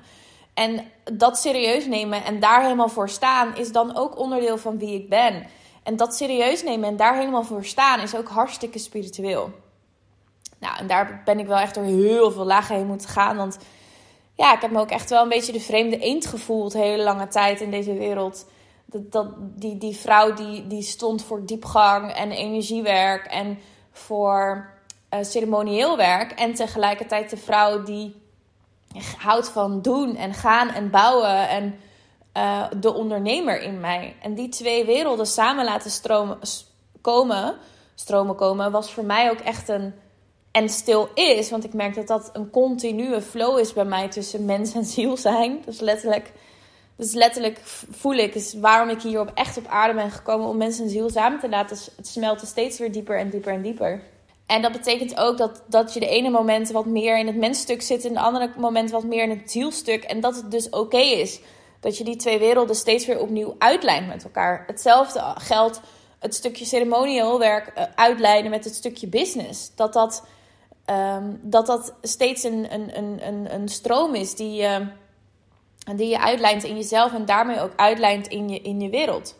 En 0.53 0.85
dat 1.13 1.37
serieus 1.37 1.85
nemen 1.85 2.23
en 2.23 2.39
daar 2.39 2.61
helemaal 2.61 2.89
voor 2.89 3.09
staan 3.09 3.55
is 3.55 3.71
dan 3.71 3.95
ook 3.95 4.19
onderdeel 4.19 4.57
van 4.57 4.77
wie 4.77 5.01
ik 5.01 5.09
ben. 5.09 5.45
En 5.83 5.95
dat 5.95 6.15
serieus 6.15 6.63
nemen 6.63 6.89
en 6.89 6.97
daar 6.97 7.15
helemaal 7.15 7.43
voor 7.43 7.65
staan 7.65 7.99
is 7.99 8.15
ook 8.15 8.27
hartstikke 8.27 8.79
spiritueel. 8.79 9.51
Nou, 10.59 10.77
en 10.77 10.87
daar 10.87 11.21
ben 11.25 11.39
ik 11.39 11.47
wel 11.47 11.57
echt 11.57 11.75
door 11.75 11.83
heel 11.83 12.31
veel 12.31 12.45
lagen 12.45 12.75
heen 12.75 12.87
moeten 12.87 13.09
gaan. 13.09 13.37
Want 13.37 13.57
ja, 14.35 14.53
ik 14.53 14.61
heb 14.61 14.71
me 14.71 14.79
ook 14.79 14.89
echt 14.89 15.09
wel 15.09 15.23
een 15.23 15.29
beetje 15.29 15.51
de 15.51 15.59
vreemde 15.59 15.97
eend 15.97 16.25
gevoeld 16.25 16.73
hele 16.73 17.03
lange 17.03 17.27
tijd 17.27 17.61
in 17.61 17.71
deze 17.71 17.93
wereld. 17.93 18.45
Dat, 18.85 19.11
dat, 19.11 19.27
die, 19.37 19.77
die 19.77 19.95
vrouw 19.95 20.33
die, 20.33 20.67
die 20.67 20.81
stond 20.81 21.23
voor 21.23 21.45
diepgang 21.45 22.11
en 22.11 22.31
energiewerk 22.31 23.25
en 23.25 23.59
voor 23.91 24.69
uh, 25.13 25.19
ceremonieel 25.23 25.97
werk. 25.97 26.31
En 26.31 26.53
tegelijkertijd 26.53 27.29
de 27.29 27.37
vrouw 27.37 27.83
die 27.83 28.15
houdt 29.17 29.49
van 29.49 29.81
doen 29.81 30.15
en 30.15 30.33
gaan 30.33 30.69
en 30.69 30.89
bouwen 30.89 31.49
en 31.49 31.75
uh, 32.37 32.65
de 32.79 32.93
ondernemer 32.93 33.61
in 33.61 33.79
mij. 33.79 34.15
En 34.21 34.33
die 34.33 34.49
twee 34.49 34.85
werelden 34.85 35.27
samen 35.27 35.65
laten 35.65 35.91
stromen, 35.91 36.39
komen, 37.01 37.55
stromen 37.95 38.35
komen, 38.35 38.71
was 38.71 38.91
voor 38.91 39.05
mij 39.05 39.29
ook 39.29 39.39
echt 39.39 39.69
een. 39.69 39.93
En 40.51 40.69
stil 40.69 41.09
is, 41.13 41.49
want 41.49 41.63
ik 41.63 41.73
merk 41.73 41.95
dat 41.95 42.07
dat 42.07 42.29
een 42.33 42.49
continue 42.49 43.21
flow 43.21 43.59
is 43.59 43.73
bij 43.73 43.85
mij 43.85 44.09
tussen 44.09 44.45
mens 44.45 44.73
en 44.73 44.85
ziel 44.85 45.17
zijn. 45.17 45.61
Dus 45.65 45.79
letterlijk, 45.79 46.31
dus 46.95 47.13
letterlijk 47.13 47.59
voel 47.91 48.13
ik 48.13 48.35
is 48.35 48.53
waarom 48.53 48.89
ik 48.89 49.01
hier 49.01 49.19
op 49.19 49.31
echt 49.33 49.57
op 49.57 49.67
aarde 49.67 49.93
ben 49.93 50.11
gekomen 50.11 50.47
om 50.47 50.57
mens 50.57 50.79
en 50.79 50.89
ziel 50.89 51.09
samen 51.09 51.39
te 51.39 51.49
laten 51.49 51.77
smelten, 52.01 52.47
steeds 52.47 52.79
weer 52.79 52.91
dieper 52.91 53.19
en 53.19 53.29
dieper 53.29 53.53
en 53.53 53.61
dieper. 53.61 54.01
En 54.47 54.61
dat 54.61 54.71
betekent 54.71 55.17
ook 55.17 55.37
dat, 55.37 55.63
dat 55.67 55.93
je 55.93 55.99
de 55.99 56.07
ene 56.07 56.29
moment 56.29 56.71
wat 56.71 56.85
meer 56.85 57.19
in 57.19 57.27
het 57.27 57.35
mensstuk 57.35 57.81
zit 57.81 58.05
en 58.05 58.13
de 58.13 58.19
andere 58.19 58.51
moment 58.57 58.91
wat 58.91 59.03
meer 59.03 59.23
in 59.23 59.29
het 59.29 59.51
zielstuk. 59.51 60.03
En 60.03 60.19
dat 60.19 60.35
het 60.35 60.51
dus 60.51 60.69
oké 60.69 60.97
is 60.97 61.39
dat 61.79 61.97
je 61.97 62.03
die 62.03 62.15
twee 62.15 62.39
werelden 62.39 62.75
steeds 62.75 63.05
weer 63.05 63.19
opnieuw 63.19 63.55
uitlijnt 63.57 64.07
met 64.07 64.23
elkaar. 64.23 64.63
Hetzelfde 64.67 65.33
geldt 65.37 65.81
het 66.19 66.35
stukje 66.35 66.65
ceremonieel 66.65 67.39
werk 67.39 67.71
uh, 67.77 67.83
uitlijnen 67.95 68.51
met 68.51 68.63
het 68.63 68.75
stukje 68.75 69.07
business. 69.07 69.75
Dat 69.75 69.93
dat, 69.93 70.27
um, 70.85 71.39
dat, 71.41 71.65
dat 71.65 71.93
steeds 72.01 72.43
een, 72.43 72.73
een, 72.73 72.97
een, 73.27 73.53
een, 73.53 73.69
stroom 73.69 74.15
is 74.15 74.35
die 74.35 74.67
die 75.95 76.07
je 76.07 76.19
uitlijnt 76.19 76.63
in 76.63 76.75
jezelf 76.75 77.13
en 77.13 77.25
daarmee 77.25 77.61
ook 77.61 77.73
uitlijnt 77.75 78.27
in 78.27 78.49
je, 78.49 78.61
in 78.61 78.79
je 78.79 78.89
wereld. 78.89 79.35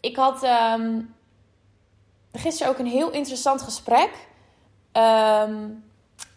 Ik 0.00 0.16
had 0.16 0.42
um, 0.78 1.14
gisteren 2.32 2.72
ook 2.72 2.78
een 2.78 2.86
heel 2.86 3.10
interessant 3.10 3.62
gesprek. 3.62 4.10
Um, 4.92 5.84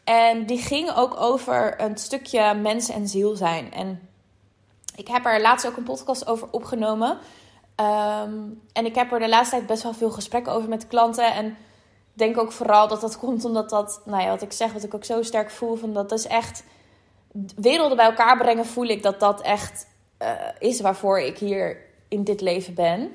en 0.04 0.46
die 0.46 0.58
ging 0.58 0.96
ook 0.96 1.20
over 1.20 1.82
een 1.82 1.98
stukje 1.98 2.54
mens 2.54 2.90
en 2.90 3.08
ziel 3.08 3.36
zijn. 3.36 3.74
En 3.74 4.10
ik 4.96 5.08
heb 5.08 5.26
er 5.26 5.42
laatst 5.42 5.68
ook 5.68 5.78
een 5.78 5.84
podcast 5.84 6.28
over 6.28 6.48
opgenomen. 6.52 7.10
Um, 7.10 8.62
en 8.74 8.86
ik 8.86 8.96
heb 8.96 9.12
er 9.12 9.20
de 9.20 9.30
laatste 9.30 9.56
tijd 9.56 9.68
best 9.68 9.84
wel 9.84 9.94
veel 9.94 10.12
gesprekken 10.12 10.54
over 10.54 10.70
met 10.70 10.88
klanten. 10.88 11.34
En 11.34 11.58
denk 12.14 12.38
ook 12.38 12.52
vooral 12.52 12.88
dat 12.88 13.02
dat 13.02 13.18
komt 13.18 13.46
omdat 13.46 13.70
dat, 13.70 14.02
nou 14.06 14.24
ja, 14.24 14.30
wat 14.30 14.42
ik 14.42 14.52
zeg, 14.52 14.74
wat 14.74 14.84
ik 14.84 14.94
ook 14.94 15.06
zo 15.06 15.22
sterk 15.22 15.52
voel, 15.52 15.76
van 15.76 15.94
dat 15.94 16.12
is 16.12 16.28
echt 16.28 16.64
werelden 17.56 17.98
bij 17.98 18.06
elkaar 18.06 18.38
brengen, 18.38 18.66
voel 18.66 18.88
ik 18.88 19.04
dat 19.04 19.20
dat 19.20 19.42
echt 19.42 19.88
uh, 20.22 20.30
is 20.60 20.82
waarvoor 20.82 21.20
ik 21.20 21.38
hier 21.38 21.78
in 22.08 22.24
dit 22.24 22.42
leven 22.42 22.74
ben. 22.74 23.12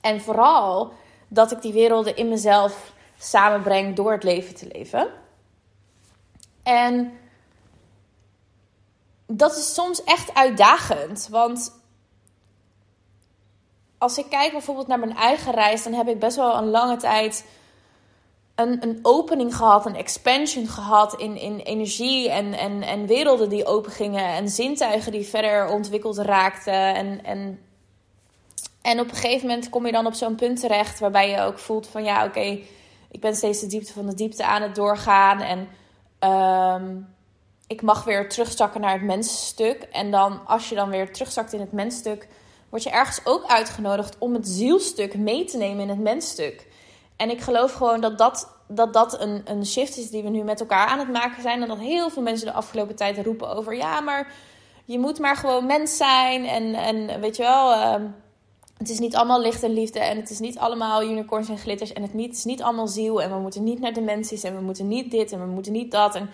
En 0.00 0.20
vooral 0.20 0.92
dat 1.34 1.52
ik 1.52 1.62
die 1.62 1.72
werelden 1.72 2.16
in 2.16 2.28
mezelf 2.28 2.92
samenbreng 3.18 3.96
door 3.96 4.12
het 4.12 4.22
leven 4.22 4.54
te 4.54 4.68
leven. 4.72 5.08
En 6.62 7.18
dat 9.26 9.56
is 9.56 9.74
soms 9.74 10.04
echt 10.04 10.34
uitdagend. 10.34 11.28
Want 11.30 11.80
als 13.98 14.18
ik 14.18 14.26
kijk 14.28 14.52
bijvoorbeeld 14.52 14.86
naar 14.86 14.98
mijn 14.98 15.16
eigen 15.16 15.52
reis, 15.52 15.82
dan 15.82 15.92
heb 15.92 16.08
ik 16.08 16.18
best 16.18 16.36
wel 16.36 16.56
een 16.56 16.70
lange 16.70 16.96
tijd 16.96 17.44
een, 18.54 18.82
een 18.82 18.98
opening 19.02 19.56
gehad, 19.56 19.86
een 19.86 19.96
expansion 19.96 20.66
gehad 20.66 21.14
in, 21.14 21.36
in 21.36 21.58
energie 21.58 22.30
en, 22.30 22.52
en, 22.52 22.82
en 22.82 23.06
werelden 23.06 23.48
die 23.48 23.66
open 23.66 23.92
gingen 23.92 24.26
en 24.26 24.48
zintuigen 24.48 25.12
die 25.12 25.26
verder 25.26 25.68
ontwikkeld 25.68 26.18
raakten. 26.18 26.94
En, 26.94 27.24
en, 27.24 27.58
en 28.84 29.00
op 29.00 29.08
een 29.10 29.16
gegeven 29.16 29.46
moment 29.46 29.68
kom 29.70 29.86
je 29.86 29.92
dan 29.92 30.06
op 30.06 30.14
zo'n 30.14 30.34
punt 30.34 30.60
terecht 30.60 30.98
waarbij 30.98 31.30
je 31.30 31.40
ook 31.40 31.58
voelt 31.58 31.86
van 31.86 32.04
ja, 32.04 32.24
oké, 32.24 32.58
ik 33.10 33.20
ben 33.20 33.34
steeds 33.34 33.60
de 33.60 33.66
diepte 33.66 33.92
van 33.92 34.06
de 34.06 34.14
diepte 34.14 34.44
aan 34.44 34.62
het 34.62 34.74
doorgaan. 34.74 35.40
En 35.40 35.68
ehm, 36.18 36.96
ik 37.66 37.82
mag 37.82 38.04
weer 38.04 38.28
terugzakken 38.28 38.80
naar 38.80 38.92
het 38.92 39.02
mensstuk. 39.02 39.82
En 39.82 40.10
dan, 40.10 40.46
als 40.46 40.68
je 40.68 40.74
dan 40.74 40.90
weer 40.90 41.12
terugzakt 41.12 41.52
in 41.52 41.60
het 41.60 41.72
mensstuk, 41.72 42.28
word 42.68 42.82
je 42.82 42.90
ergens 42.90 43.20
ook 43.24 43.44
uitgenodigd 43.46 44.18
om 44.18 44.34
het 44.34 44.48
zielstuk 44.48 45.16
mee 45.16 45.44
te 45.44 45.56
nemen 45.56 45.82
in 45.82 45.88
het 45.88 46.00
mensstuk. 46.00 46.66
En 47.16 47.30
ik 47.30 47.40
geloof 47.40 47.72
gewoon 47.72 48.00
dat 48.00 48.18
dat, 48.18 48.48
dat, 48.68 48.92
dat 48.92 49.20
een, 49.20 49.42
een 49.44 49.66
shift 49.66 49.96
is 49.96 50.10
die 50.10 50.22
we 50.22 50.28
nu 50.28 50.42
met 50.42 50.60
elkaar 50.60 50.86
aan 50.86 50.98
het 50.98 51.12
maken 51.12 51.42
zijn. 51.42 51.62
En 51.62 51.68
dat 51.68 51.78
heel 51.78 52.10
veel 52.10 52.22
mensen 52.22 52.46
de 52.46 52.52
afgelopen 52.52 52.96
tijd 52.96 53.18
roepen 53.18 53.56
over: 53.56 53.76
ja, 53.76 54.00
maar 54.00 54.32
je 54.84 54.98
moet 54.98 55.18
maar 55.18 55.36
gewoon 55.36 55.66
mens 55.66 55.96
zijn. 55.96 56.46
En, 56.46 56.74
en 56.74 57.20
weet 57.20 57.36
je 57.36 57.42
wel. 57.42 57.72
Ehm, 57.72 58.04
het 58.78 58.88
is 58.88 58.98
niet 58.98 59.16
allemaal 59.16 59.40
licht 59.40 59.62
en 59.62 59.72
liefde 59.72 59.98
en 59.98 60.16
het 60.16 60.30
is 60.30 60.38
niet 60.38 60.58
allemaal 60.58 61.02
unicorns 61.02 61.48
en 61.48 61.58
glitters 61.58 61.92
en 61.92 62.02
het, 62.02 62.14
niet, 62.14 62.36
is 62.36 62.44
niet 62.44 62.62
allemaal 62.62 62.88
ziel 62.88 63.22
en 63.22 63.30
we 63.30 63.38
moeten 63.38 63.64
niet 63.64 63.80
naar 63.80 63.92
dimensies 63.92 64.42
en 64.42 64.54
we 64.54 64.60
moeten 64.60 64.88
niet 64.88 65.10
dit 65.10 65.32
en 65.32 65.40
we 65.40 65.46
moeten 65.46 65.72
niet 65.72 65.90
dat. 65.90 66.14
En, 66.14 66.30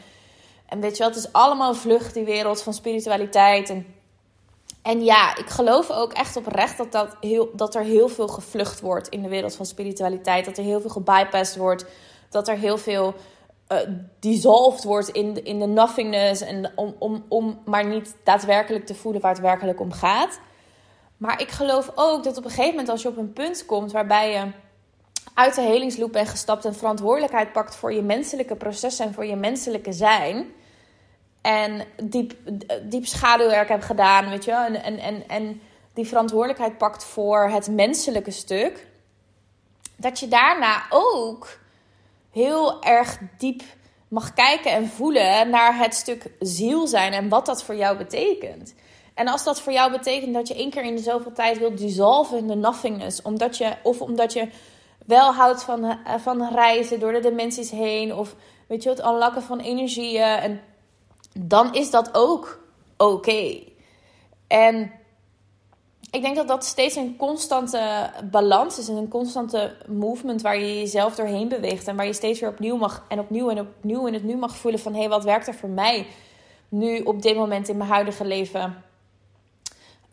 en 0.66 0.80
weet 0.80 0.96
je 0.96 0.98
wel, 0.98 1.08
het 1.08 1.18
is 1.18 1.32
allemaal 1.32 1.74
vlucht, 1.74 2.14
die 2.14 2.24
wereld 2.24 2.62
van 2.62 2.74
spiritualiteit. 2.74 3.70
En, 3.70 3.86
en 4.82 5.04
ja, 5.04 5.36
ik 5.36 5.48
geloof 5.48 5.90
ook 5.90 6.12
echt 6.12 6.36
oprecht 6.36 6.76
dat, 6.76 6.92
dat, 6.92 7.16
heel, 7.20 7.50
dat 7.52 7.74
er 7.74 7.82
heel 7.82 8.08
veel 8.08 8.28
gevlucht 8.28 8.80
wordt 8.80 9.08
in 9.08 9.22
de 9.22 9.28
wereld 9.28 9.54
van 9.54 9.66
spiritualiteit. 9.66 10.44
Dat 10.44 10.58
er 10.58 10.64
heel 10.64 10.80
veel 10.80 10.90
gebypassed 10.90 11.56
wordt. 11.56 11.84
Dat 12.30 12.48
er 12.48 12.56
heel 12.56 12.78
veel 12.78 13.14
uh, 13.72 13.78
dissolved 14.18 14.84
wordt 14.84 15.08
in, 15.08 15.44
in 15.44 15.58
de 15.58 15.66
nothingness. 15.66 16.40
En 16.40 16.72
om, 16.74 16.94
om, 16.98 17.24
om 17.28 17.58
maar 17.64 17.86
niet 17.86 18.16
daadwerkelijk 18.24 18.86
te 18.86 18.94
voelen 18.94 19.20
waar 19.20 19.32
het 19.32 19.40
werkelijk 19.40 19.80
om 19.80 19.92
gaat. 19.92 20.40
Maar 21.20 21.40
ik 21.40 21.50
geloof 21.50 21.92
ook 21.94 22.24
dat 22.24 22.36
op 22.36 22.44
een 22.44 22.50
gegeven 22.50 22.70
moment 22.70 22.88
als 22.88 23.02
je 23.02 23.08
op 23.08 23.16
een 23.16 23.32
punt 23.32 23.66
komt 23.66 23.92
waarbij 23.92 24.32
je 24.32 24.50
uit 25.34 25.54
de 25.54 25.60
helingsloop 25.60 26.12
bent 26.12 26.28
gestapt 26.28 26.64
en 26.64 26.74
verantwoordelijkheid 26.74 27.52
pakt 27.52 27.76
voor 27.76 27.92
je 27.92 28.02
menselijke 28.02 28.56
processen 28.56 29.06
en 29.06 29.14
voor 29.14 29.26
je 29.26 29.36
menselijke 29.36 29.92
zijn. 29.92 30.52
En 31.40 31.84
diep, 32.02 32.34
diep 32.82 33.06
schaduwwerk 33.06 33.68
hebt 33.68 33.84
gedaan, 33.84 34.28
weet 34.28 34.44
je 34.44 34.50
wel. 34.50 34.64
En, 34.64 34.82
en, 34.82 34.98
en, 34.98 35.28
en 35.28 35.60
die 35.94 36.06
verantwoordelijkheid 36.06 36.78
pakt 36.78 37.04
voor 37.04 37.48
het 37.48 37.68
menselijke 37.68 38.30
stuk. 38.30 38.86
Dat 39.96 40.20
je 40.20 40.28
daarna 40.28 40.82
ook 40.90 41.58
heel 42.30 42.82
erg 42.82 43.18
diep 43.38 43.62
mag 44.08 44.34
kijken 44.34 44.70
en 44.70 44.88
voelen 44.88 45.50
naar 45.50 45.76
het 45.78 45.94
stuk 45.94 46.30
ziel 46.38 46.86
zijn 46.86 47.12
en 47.12 47.28
wat 47.28 47.46
dat 47.46 47.64
voor 47.64 47.76
jou 47.76 47.96
betekent. 47.96 48.74
En 49.20 49.28
als 49.28 49.44
dat 49.44 49.60
voor 49.60 49.72
jou 49.72 49.90
betekent 49.90 50.34
dat 50.34 50.48
je 50.48 50.54
één 50.54 50.70
keer 50.70 50.84
in 50.84 50.96
de 50.96 51.02
zoveel 51.02 51.32
tijd 51.32 51.58
wilt 51.58 51.78
dissolven 51.78 52.38
in 52.38 52.46
de 52.46 52.54
nothingness, 52.54 53.22
omdat 53.22 53.56
je, 53.56 53.72
of 53.82 54.00
omdat 54.00 54.32
je 54.32 54.48
wel 55.06 55.32
houdt 55.32 55.62
van, 55.62 55.84
eh, 55.84 56.14
van 56.18 56.48
reizen 56.54 57.00
door 57.00 57.12
de 57.12 57.20
dimensies 57.20 57.70
heen, 57.70 58.14
of 58.14 58.34
weet 58.66 58.82
je, 58.82 58.88
het 58.88 59.00
aanlakken 59.00 59.42
van 59.42 59.58
energieën, 59.58 60.22
en 60.22 60.60
dan 61.38 61.74
is 61.74 61.90
dat 61.90 62.10
ook 62.12 62.60
oké. 62.96 63.58
En 64.46 64.92
ik 66.10 66.22
denk 66.22 66.36
dat 66.36 66.48
dat 66.48 66.64
steeds 66.64 66.96
een 66.96 67.16
constante 67.16 68.10
balans 68.30 68.78
is 68.78 68.88
en 68.88 68.96
een 68.96 69.08
constante 69.08 69.76
movement 69.86 70.42
waar 70.42 70.58
je 70.58 70.78
jezelf 70.78 71.14
doorheen 71.14 71.48
beweegt 71.48 71.88
en 71.88 71.96
waar 71.96 72.06
je 72.06 72.12
steeds 72.12 72.40
weer 72.40 72.50
opnieuw 72.50 72.76
mag 72.76 73.04
en 73.08 73.18
opnieuw 73.18 73.50
en 73.50 73.60
opnieuw 73.60 74.06
in 74.06 74.14
het 74.14 74.24
nu 74.24 74.36
mag 74.36 74.56
voelen 74.56 74.80
van 74.80 74.92
hé, 74.92 74.98
hey, 74.98 75.08
wat 75.08 75.24
werkt 75.24 75.46
er 75.46 75.54
voor 75.54 75.68
mij 75.68 76.06
nu 76.68 77.00
op 77.00 77.22
dit 77.22 77.36
moment 77.36 77.68
in 77.68 77.76
mijn 77.76 77.90
huidige 77.90 78.24
leven? 78.24 78.88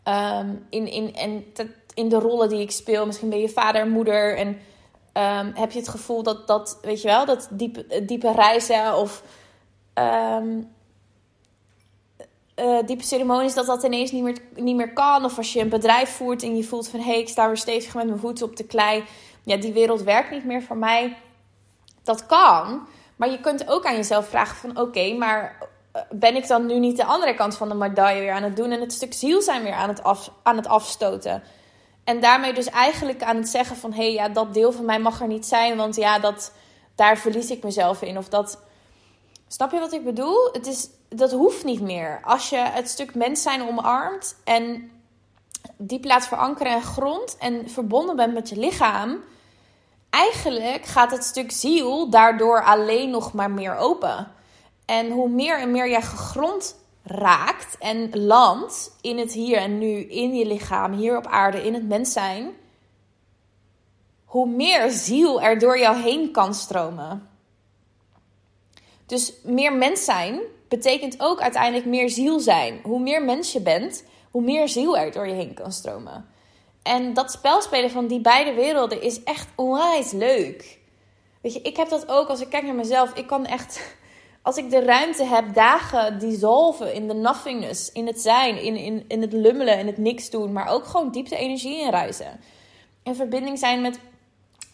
Ehm, 0.08 0.54
in, 0.70 0.86
in, 0.86 1.14
en 1.14 1.44
in 1.94 2.08
de 2.08 2.18
rollen 2.18 2.48
die 2.48 2.60
ik 2.60 2.70
speel. 2.70 3.06
Misschien 3.06 3.28
ben 3.28 3.40
je 3.40 3.48
vader, 3.48 3.88
moeder. 3.88 4.36
En 4.36 4.58
ehm, 5.12 5.50
heb 5.54 5.70
je 5.70 5.78
het 5.78 5.88
gevoel 5.88 6.22
dat, 6.22 6.46
dat 6.46 6.78
weet 6.82 7.02
je 7.02 7.08
wel, 7.08 7.26
dat 7.26 7.48
diepe, 7.50 8.04
diepe 8.04 8.32
reizen 8.32 8.96
of 8.96 9.22
um, 9.94 10.70
uh, 12.56 12.78
diepe 12.86 13.04
ceremonies, 13.04 13.54
dat 13.54 13.66
dat 13.66 13.82
ineens 13.82 14.10
niet 14.10 14.22
meer, 14.22 14.38
niet 14.54 14.76
meer 14.76 14.92
kan. 14.92 15.24
Of 15.24 15.36
als 15.36 15.52
je 15.52 15.60
een 15.60 15.68
bedrijf 15.68 16.10
voert 16.10 16.42
en 16.42 16.56
je 16.56 16.64
voelt 16.64 16.88
van 16.88 17.00
hé, 17.00 17.06
hey, 17.06 17.20
ik 17.20 17.28
sta 17.28 17.46
weer 17.46 17.56
stevig 17.56 17.94
met 17.94 18.06
mijn 18.06 18.18
voeten 18.18 18.46
op 18.46 18.56
de 18.56 18.66
klei. 18.66 19.04
Ja, 19.42 19.56
die 19.56 19.72
wereld 19.72 20.02
werkt 20.02 20.30
niet 20.30 20.44
meer 20.44 20.62
voor 20.62 20.76
mij. 20.76 21.16
Dat 22.02 22.26
kan. 22.26 22.86
Maar 23.16 23.30
je 23.30 23.40
kunt 23.40 23.68
ook 23.68 23.84
aan 23.84 23.96
jezelf 23.96 24.28
vragen 24.28 24.56
van 24.56 24.78
oké, 24.80 25.12
maar 25.12 25.57
ben 26.10 26.36
ik 26.36 26.48
dan 26.48 26.66
nu 26.66 26.78
niet 26.78 26.96
de 26.96 27.04
andere 27.04 27.34
kant 27.34 27.56
van 27.56 27.68
de 27.68 27.74
medaille 27.74 28.20
weer 28.20 28.32
aan 28.32 28.42
het 28.42 28.56
doen 28.56 28.70
en 28.70 28.80
het 28.80 28.92
stuk 28.92 29.12
ziel 29.12 29.42
zijn 29.42 29.62
weer 29.62 29.72
aan 29.72 29.88
het, 29.88 30.02
af, 30.02 30.30
aan 30.42 30.56
het 30.56 30.66
afstoten? 30.66 31.42
En 32.04 32.20
daarmee 32.20 32.52
dus 32.52 32.66
eigenlijk 32.66 33.22
aan 33.22 33.36
het 33.36 33.48
zeggen 33.48 33.76
van 33.76 33.92
hé, 33.92 34.02
hey, 34.02 34.12
ja, 34.12 34.28
dat 34.28 34.54
deel 34.54 34.72
van 34.72 34.84
mij 34.84 34.98
mag 34.98 35.20
er 35.20 35.26
niet 35.26 35.46
zijn, 35.46 35.76
want 35.76 35.96
ja, 35.96 36.18
dat, 36.18 36.52
daar 36.94 37.18
verlies 37.18 37.50
ik 37.50 37.62
mezelf 37.62 38.02
in. 38.02 38.18
Of 38.18 38.28
dat. 38.28 38.58
Snap 39.48 39.72
je 39.72 39.78
wat 39.78 39.92
ik 39.92 40.04
bedoel? 40.04 40.48
Het 40.52 40.66
is, 40.66 40.88
dat 41.08 41.32
hoeft 41.32 41.64
niet 41.64 41.80
meer. 41.80 42.20
Als 42.24 42.48
je 42.48 42.56
het 42.56 42.88
stuk 42.88 43.14
mens 43.14 43.42
zijn 43.42 43.68
omarmt 43.68 44.36
en 44.44 44.90
diep 45.76 46.04
laat 46.04 46.26
verankeren 46.26 46.72
en 46.72 46.82
grond 46.82 47.36
en 47.38 47.70
verbonden 47.70 48.16
bent 48.16 48.34
met 48.34 48.48
je 48.48 48.56
lichaam, 48.56 49.18
eigenlijk 50.10 50.84
gaat 50.84 51.10
het 51.10 51.24
stuk 51.24 51.50
ziel 51.50 52.10
daardoor 52.10 52.64
alleen 52.64 53.10
nog 53.10 53.32
maar 53.32 53.50
meer 53.50 53.76
open. 53.76 54.32
En 54.88 55.10
hoe 55.10 55.28
meer 55.28 55.58
en 55.58 55.70
meer 55.70 55.88
jij 55.88 56.02
gegrond 56.02 56.76
raakt 57.02 57.78
en 57.78 58.18
landt 58.18 58.96
in 59.00 59.18
het 59.18 59.32
hier 59.32 59.56
en 59.56 59.78
nu, 59.78 60.00
in 60.00 60.34
je 60.34 60.46
lichaam, 60.46 60.92
hier 60.92 61.16
op 61.16 61.26
aarde, 61.26 61.64
in 61.64 61.74
het 61.74 61.88
mens 61.88 62.12
zijn, 62.12 62.50
hoe 64.24 64.48
meer 64.48 64.90
ziel 64.90 65.42
er 65.42 65.58
door 65.58 65.78
jou 65.78 65.96
heen 65.96 66.30
kan 66.30 66.54
stromen. 66.54 67.28
Dus 69.06 69.32
meer 69.42 69.72
mens 69.72 70.04
zijn 70.04 70.40
betekent 70.68 71.20
ook 71.20 71.40
uiteindelijk 71.40 71.86
meer 71.86 72.10
ziel 72.10 72.40
zijn. 72.40 72.80
Hoe 72.82 73.00
meer 73.00 73.22
mens 73.22 73.52
je 73.52 73.60
bent, 73.60 74.04
hoe 74.30 74.42
meer 74.42 74.68
ziel 74.68 74.98
er 74.98 75.12
door 75.12 75.28
je 75.28 75.34
heen 75.34 75.54
kan 75.54 75.72
stromen. 75.72 76.28
En 76.82 77.14
dat 77.14 77.32
spelspelen 77.32 77.90
van 77.90 78.06
die 78.06 78.20
beide 78.20 78.52
werelden 78.52 79.02
is 79.02 79.22
echt 79.22 79.48
onwijs 79.56 80.12
leuk. 80.12 80.78
Weet 81.40 81.52
je, 81.52 81.60
ik 81.60 81.76
heb 81.76 81.88
dat 81.88 82.08
ook 82.08 82.28
als 82.28 82.40
ik 82.40 82.48
kijk 82.48 82.64
naar 82.64 82.74
mezelf. 82.74 83.14
Ik 83.14 83.26
kan 83.26 83.46
echt 83.46 83.96
als 84.48 84.56
ik 84.56 84.70
de 84.70 84.84
ruimte 84.84 85.24
heb, 85.24 85.54
dagen 85.54 86.18
dissolven 86.18 86.94
in 86.94 87.08
de 87.08 87.14
nothingness, 87.14 87.92
in 87.92 88.06
het 88.06 88.20
zijn, 88.20 88.62
in, 88.62 88.76
in, 88.76 89.04
in 89.08 89.20
het 89.20 89.32
lummelen, 89.32 89.78
in 89.78 89.86
het 89.86 89.98
niks 89.98 90.30
doen, 90.30 90.52
maar 90.52 90.68
ook 90.68 90.84
gewoon 90.84 91.10
diepte 91.10 91.36
energie 91.36 91.80
inreizen. 91.80 92.40
In 93.02 93.14
verbinding 93.14 93.58
zijn 93.58 93.80
met, 93.80 93.98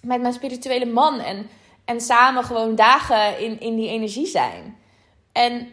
met 0.00 0.21
mijn 0.21 0.33
spirituele 0.33 0.87
man 0.87 1.21
en, 1.21 1.49
en 1.85 2.00
samen 2.00 2.45
gewoon 2.45 2.75
dagen 2.75 3.38
in, 3.38 3.61
in 3.61 3.76
die 3.76 3.88
energie 3.88 4.26
zijn. 4.26 4.76
En, 5.33 5.73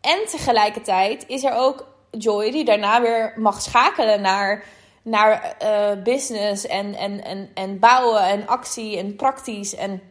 en 0.00 0.18
tegelijkertijd 0.30 1.24
is 1.28 1.44
er 1.44 1.54
ook 1.54 1.86
Joy 2.10 2.50
die 2.50 2.64
daarna 2.64 3.00
weer 3.00 3.32
mag 3.36 3.60
schakelen 3.60 4.20
naar, 4.20 4.64
naar 5.02 5.56
uh, 5.62 6.02
business 6.02 6.66
en, 6.66 6.94
en, 6.94 7.24
en, 7.24 7.50
en 7.54 7.78
bouwen 7.78 8.22
en 8.22 8.46
actie 8.46 8.98
en 8.98 9.16
praktisch 9.16 9.74
en 9.74 10.02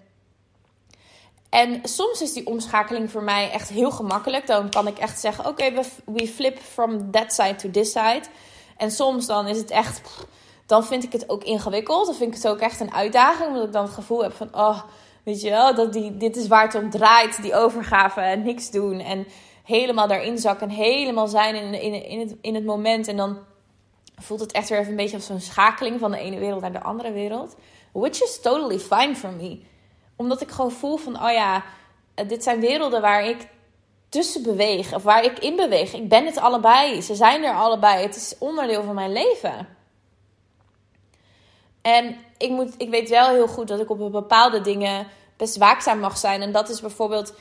en 1.50 1.80
soms 1.84 2.22
is 2.22 2.34
die 2.34 2.48
omschakeling 2.48 3.12
voor 3.12 3.24
mij 3.24 3.52
echt 3.52 3.70
heel 3.70 3.92
gemakkelijk. 3.92 4.48
Dan 4.48 4.70
kan 4.70 4.88
ik 4.88 4.98
echt 4.98 5.20
zeggen: 5.20 5.46
Oké, 5.46 5.72
we 6.06 6.28
flip 6.28 6.60
from 6.60 7.12
that 7.12 7.34
side 7.34 7.56
to 7.56 7.70
this 7.70 7.92
side. 7.92 8.24
En 8.78 8.92
soms 8.92 9.26
dan 9.26 9.48
is 9.48 9.58
het 9.58 9.70
echt. 9.70 10.02
Dan 10.66 10.86
vind 10.86 11.04
ik 11.04 11.12
het 11.12 11.30
ook 11.30 11.44
ingewikkeld. 11.44 12.06
Dan 12.06 12.16
vind 12.16 12.36
ik 12.36 12.42
het 12.42 12.52
ook 12.52 12.60
echt 12.60 12.80
een 12.80 12.94
uitdaging. 12.94 13.50
Omdat 13.50 13.66
ik 13.66 13.74
dan 13.74 13.84
het 13.84 13.94
gevoel 13.94 14.24
heb 14.24 14.34
van: 14.34 14.50
Oh, 14.56 14.82
weet 15.24 15.42
je 15.42 15.50
wel, 15.50 15.76
dat 15.76 15.94
die, 15.94 16.18
dit 16.18 16.36
is 16.36 16.48
waar 16.48 16.64
het 16.64 16.76
om 16.76 16.90
draait. 16.90 17.42
Die 17.42 17.56
overgave 17.56 18.22
en 18.22 18.44
niks 18.44 18.72
doen. 18.72 19.00
En 19.00 19.28
helemaal 19.64 20.08
daarin 20.08 20.38
zakken. 20.38 20.70
En 20.70 20.76
helemaal 20.76 21.28
zijn 21.28 21.56
in, 21.56 21.82
in, 21.82 22.06
in, 22.06 22.20
het, 22.20 22.36
in 22.42 22.56
het 22.56 22.66
moment. 22.66 23.08
En 23.08 23.18
dan 23.18 23.38
voelt 24.16 24.40
het 24.40 24.52
echt 24.52 24.70
weer 24.70 24.80
even 24.80 24.92
een 24.92 24.98
beetje 24.98 25.16
als 25.16 25.26
zo'n 25.26 25.40
schakeling 25.40 26.00
van 26.00 26.12
de 26.12 26.20
ene 26.20 26.40
wereld 26.40 26.62
naar 26.62 26.72
de 26.72 26.84
andere 26.84 27.12
wereld. 27.12 27.56
Which 27.92 28.22
is 28.22 28.40
totally 28.42 28.80
fine 28.80 29.16
for 29.16 29.32
me. 29.32 29.60
Omdat 30.18 30.42
ik 30.42 30.52
gewoon 30.52 30.72
voel 30.72 30.98
van, 30.98 31.24
oh 31.24 31.32
ja, 31.32 31.64
dit 32.28 32.44
zijn 32.44 32.60
werelden 32.60 33.02
waar 33.02 33.26
ik 33.26 33.48
tussen 34.10 34.44
beweeg. 34.44 34.94
Of 34.94 35.04
waar 35.04 35.24
ik 35.24 35.40
in 35.40 35.56
beweeg. 35.56 35.94
Ik 35.94 36.10
ben 36.10 36.26
het 36.26 36.38
allebei. 36.38 37.02
Ze 37.02 37.16
zijn 37.16 37.44
er 37.44 37.54
allebei. 37.54 38.02
Het 38.02 38.16
is 38.16 38.36
onderdeel 38.40 38.84
van 38.84 38.96
mijn 38.96 39.12
leven. 39.12 39.68
En 41.82 42.18
ik, 42.38 42.50
moet, 42.50 42.74
ik 42.78 42.90
weet 42.90 43.10
wel 43.10 43.30
heel 43.30 43.48
goed 43.48 43.68
dat 43.68 43.80
ik 43.80 43.90
op 43.90 44.12
bepaalde 44.12 44.62
dingen 44.62 45.08
best 45.38 45.58
waakzaam 45.58 46.00
mag 46.00 46.18
zijn. 46.18 46.42
En 46.42 46.52
dat 46.52 46.70
is 46.70 46.82
bijvoorbeeld 46.82 47.34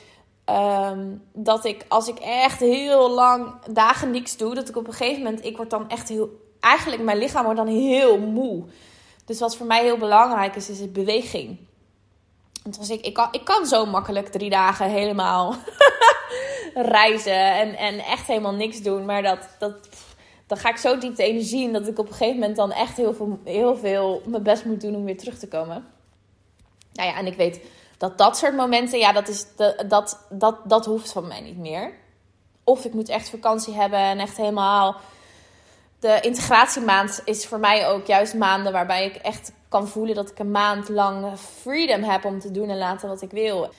ehm, 0.45 1.15
dat 1.33 1.65
ik 1.65 1.85
als 1.87 2.07
ik 2.07 2.19
echt 2.19 2.59
heel 2.59 3.09
lang 3.09 3.53
dagen 3.71 4.11
niks 4.11 4.37
doe, 4.37 4.55
dat 4.55 4.69
ik 4.69 4.77
op 4.77 4.87
een 4.87 4.93
gegeven 4.93 5.23
moment, 5.23 5.45
ik 5.45 5.57
word 5.57 5.69
dan 5.69 5.89
echt 5.89 6.09
heel, 6.09 6.29
eigenlijk 6.59 7.01
mijn 7.01 7.17
lichaam 7.17 7.43
wordt 7.43 7.57
dan 7.59 7.67
heel 7.67 8.17
moe. 8.19 8.63
Dus 9.25 9.39
wat 9.39 9.55
voor 9.55 9.65
mij 9.65 9.83
heel 9.83 9.97
belangrijk 9.97 10.55
is, 10.55 10.69
is 10.69 10.91
beweging. 10.91 11.66
Want 12.67 12.79
als 12.79 12.89
ik, 12.89 13.05
ik, 13.05 13.13
kan, 13.13 13.27
ik 13.31 13.45
kan 13.45 13.65
zo 13.65 13.85
makkelijk 13.85 14.27
drie 14.27 14.49
dagen 14.49 14.89
helemaal 14.89 15.55
reizen 16.73 17.53
en, 17.55 17.75
en 17.75 17.99
echt 17.99 18.27
helemaal 18.27 18.53
niks 18.53 18.81
doen. 18.81 19.05
Maar 19.05 19.21
dat, 19.21 19.49
dat, 19.59 19.73
dan 20.47 20.57
ga 20.57 20.69
ik 20.69 20.77
zo 20.77 20.97
diep 20.97 21.15
de 21.15 21.23
energie 21.23 21.63
in 21.63 21.73
dat 21.73 21.87
ik 21.87 21.99
op 21.99 22.07
een 22.07 22.13
gegeven 22.13 22.39
moment 22.39 22.55
dan 22.55 22.71
echt 22.71 22.97
heel 22.97 23.13
veel, 23.13 23.39
heel 23.43 23.77
veel 23.77 24.21
mijn 24.25 24.43
best 24.43 24.65
moet 24.65 24.81
doen 24.81 24.95
om 24.95 25.05
weer 25.05 25.17
terug 25.17 25.37
te 25.37 25.47
komen. 25.47 25.85
Nou 26.93 27.09
ja, 27.09 27.17
en 27.17 27.25
ik 27.25 27.35
weet 27.35 27.59
dat 27.97 28.17
dat 28.17 28.37
soort 28.37 28.55
momenten, 28.55 28.99
ja, 28.99 29.11
dat, 29.11 29.27
is 29.27 29.45
de, 29.55 29.83
dat, 29.87 30.25
dat, 30.29 30.57
dat 30.63 30.85
hoeft 30.85 31.11
van 31.11 31.27
mij 31.27 31.41
niet 31.41 31.57
meer. 31.57 31.93
Of 32.63 32.85
ik 32.85 32.93
moet 32.93 33.09
echt 33.09 33.29
vakantie 33.29 33.73
hebben 33.73 33.99
en 33.99 34.19
echt 34.19 34.37
helemaal. 34.37 34.95
De 35.99 36.19
integratiemaand 36.21 37.21
is 37.25 37.45
voor 37.45 37.59
mij 37.59 37.87
ook 37.87 38.05
juist 38.05 38.33
maanden 38.33 38.71
waarbij 38.71 39.05
ik 39.05 39.15
echt 39.15 39.51
kan 39.69 39.87
voelen 39.87 40.15
dat 40.15 40.29
ik 40.29 40.39
een 40.39 40.51
maand 40.51 40.89
lang 40.89 41.39
freedom 41.39 42.03
heb 42.03 42.25
om 42.25 42.39
te 42.39 42.51
doen 42.51 42.69
en 42.69 42.77
laten 42.77 43.09
wat 43.09 43.21
ik 43.21 43.31
wil. 43.31 43.69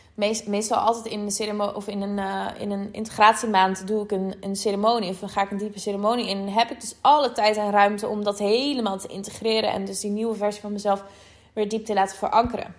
meestal 0.47 0.77
altijd 0.79 1.07
in 1.07 1.21
een 1.21 1.31
ceremonie 1.31 1.75
of 1.75 1.87
in 1.87 2.03
een, 2.03 2.19
uh, 2.19 2.47
in 2.59 2.71
een 2.71 2.89
integratiemaand 2.93 3.87
doe 3.87 4.05
ik 4.05 4.11
een, 4.11 4.35
een 4.41 4.57
ceremonie 4.57 5.11
of 5.11 5.19
dan 5.19 5.29
ga 5.29 5.43
ik 5.43 5.51
een 5.51 5.59
diepe 5.59 5.79
ceremonie 5.79 6.29
in. 6.29 6.39
En 6.39 6.49
heb 6.49 6.71
ik 6.71 6.81
dus 6.81 6.97
alle 7.01 7.33
tijd 7.33 7.57
en 7.57 7.71
ruimte 7.71 8.07
om 8.07 8.25
dat 8.25 8.39
helemaal 8.39 8.99
te 8.99 9.09
integreren 9.09 9.73
en 9.73 9.85
dus 9.85 10.01
die 10.01 10.11
nieuwe 10.11 10.35
versie 10.35 10.61
van 10.61 10.73
mezelf 10.73 11.05
weer 11.53 11.69
diep 11.69 11.85
te 11.85 11.95
laten 11.95 12.17
verankeren. 12.17 12.75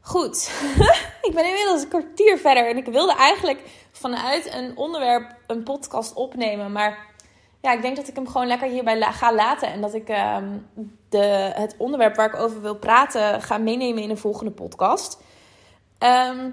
Goed, 0.00 0.50
ik 1.28 1.34
ben 1.34 1.46
inmiddels 1.46 1.82
een 1.82 1.88
kwartier 1.88 2.38
verder 2.38 2.68
en 2.68 2.76
ik 2.76 2.86
wilde 2.86 3.14
eigenlijk 3.14 3.62
vanuit 3.92 4.54
een 4.54 4.76
onderwerp 4.76 5.34
een 5.46 5.62
podcast 5.62 6.14
opnemen, 6.14 6.72
maar 6.72 7.07
ja, 7.60 7.72
ik 7.72 7.82
denk 7.82 7.96
dat 7.96 8.08
ik 8.08 8.14
hem 8.14 8.28
gewoon 8.28 8.46
lekker 8.46 8.68
hierbij 8.68 9.00
ga 9.00 9.34
laten. 9.34 9.68
En 9.68 9.80
dat 9.80 9.94
ik 9.94 10.08
ehm, 10.08 10.48
de, 11.08 11.52
het 11.54 11.74
onderwerp 11.78 12.16
waar 12.16 12.26
ik 12.26 12.40
over 12.40 12.62
wil 12.62 12.76
praten 12.76 13.42
ga 13.42 13.58
meenemen 13.58 14.02
in 14.02 14.10
een 14.10 14.18
volgende 14.18 14.52
podcast. 14.52 15.18
Ehm, 15.98 16.50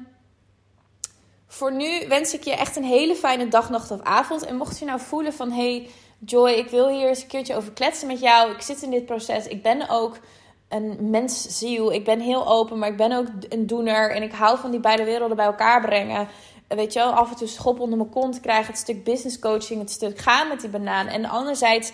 voor 1.48 1.74
nu 1.74 2.08
wens 2.08 2.34
ik 2.34 2.44
je 2.44 2.56
echt 2.56 2.76
een 2.76 2.84
hele 2.84 3.16
fijne 3.16 3.48
dag, 3.48 3.70
nacht 3.70 3.92
of 3.92 4.02
avond. 4.02 4.46
En 4.46 4.56
mocht 4.56 4.80
je 4.80 4.86
nou 4.86 5.00
voelen 5.00 5.34
van... 5.34 5.52
Hey 5.52 5.90
Joy, 6.20 6.50
ik 6.50 6.70
wil 6.70 6.90
hier 6.90 7.08
eens 7.08 7.22
een 7.22 7.28
keertje 7.28 7.56
over 7.56 7.72
kletsen 7.72 8.08
met 8.08 8.20
jou. 8.20 8.52
Ik 8.52 8.62
zit 8.62 8.82
in 8.82 8.92
dit 8.92 9.06
proces. 9.06 9.48
Ik 9.48 9.62
ben 9.62 9.90
ook 9.90 10.18
een 10.70 11.10
mensziel. 11.10 11.92
Ik 11.92 12.04
ben 12.04 12.20
heel 12.20 12.48
open, 12.48 12.80
maar 12.80 12.90
ik 12.90 12.98
ben 12.98 13.12
ook 13.12 13.28
een 13.50 13.68
doener. 13.68 14.12
En 14.12 14.24
ik 14.24 14.32
hou 14.32 14.58
van 14.58 14.72
die 14.72 14.80
beide 14.80 15.04
werelden 15.04 15.38
bij 15.38 15.46
elkaar 15.46 15.82
brengen 15.82 16.28
weet 16.68 16.94
je 16.94 17.00
wel, 17.00 17.12
af 17.12 17.30
en 17.30 17.36
toe 17.36 17.48
schop 17.48 17.80
onder 17.80 17.98
mijn 17.98 18.10
kont 18.10 18.40
krijgen. 18.40 18.68
Het 18.68 18.82
stuk 18.82 19.04
business 19.04 19.40
coaching, 19.40 19.80
het 19.80 19.92
stuk 19.92 20.18
gaan 20.18 20.48
met 20.48 20.62
die 20.62 20.70
banaan. 20.70 21.08
En 21.08 21.26
anderzijds 21.26 21.92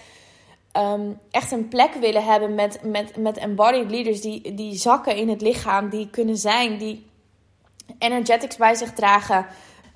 um, 0.77 1.19
echt 1.31 1.51
een 1.51 1.67
plek 1.67 1.93
willen 1.93 2.23
hebben 2.23 2.55
met, 2.55 2.79
met, 2.83 3.15
met 3.15 3.37
embodied 3.37 3.91
leaders 3.91 4.21
die, 4.21 4.53
die 4.53 4.75
zakken 4.75 5.15
in 5.15 5.29
het 5.29 5.41
lichaam, 5.41 5.89
die 5.89 6.09
kunnen 6.09 6.37
zijn, 6.37 6.77
die 6.77 7.09
energetics 7.99 8.57
bij 8.57 8.75
zich 8.75 8.93
dragen. 8.93 9.45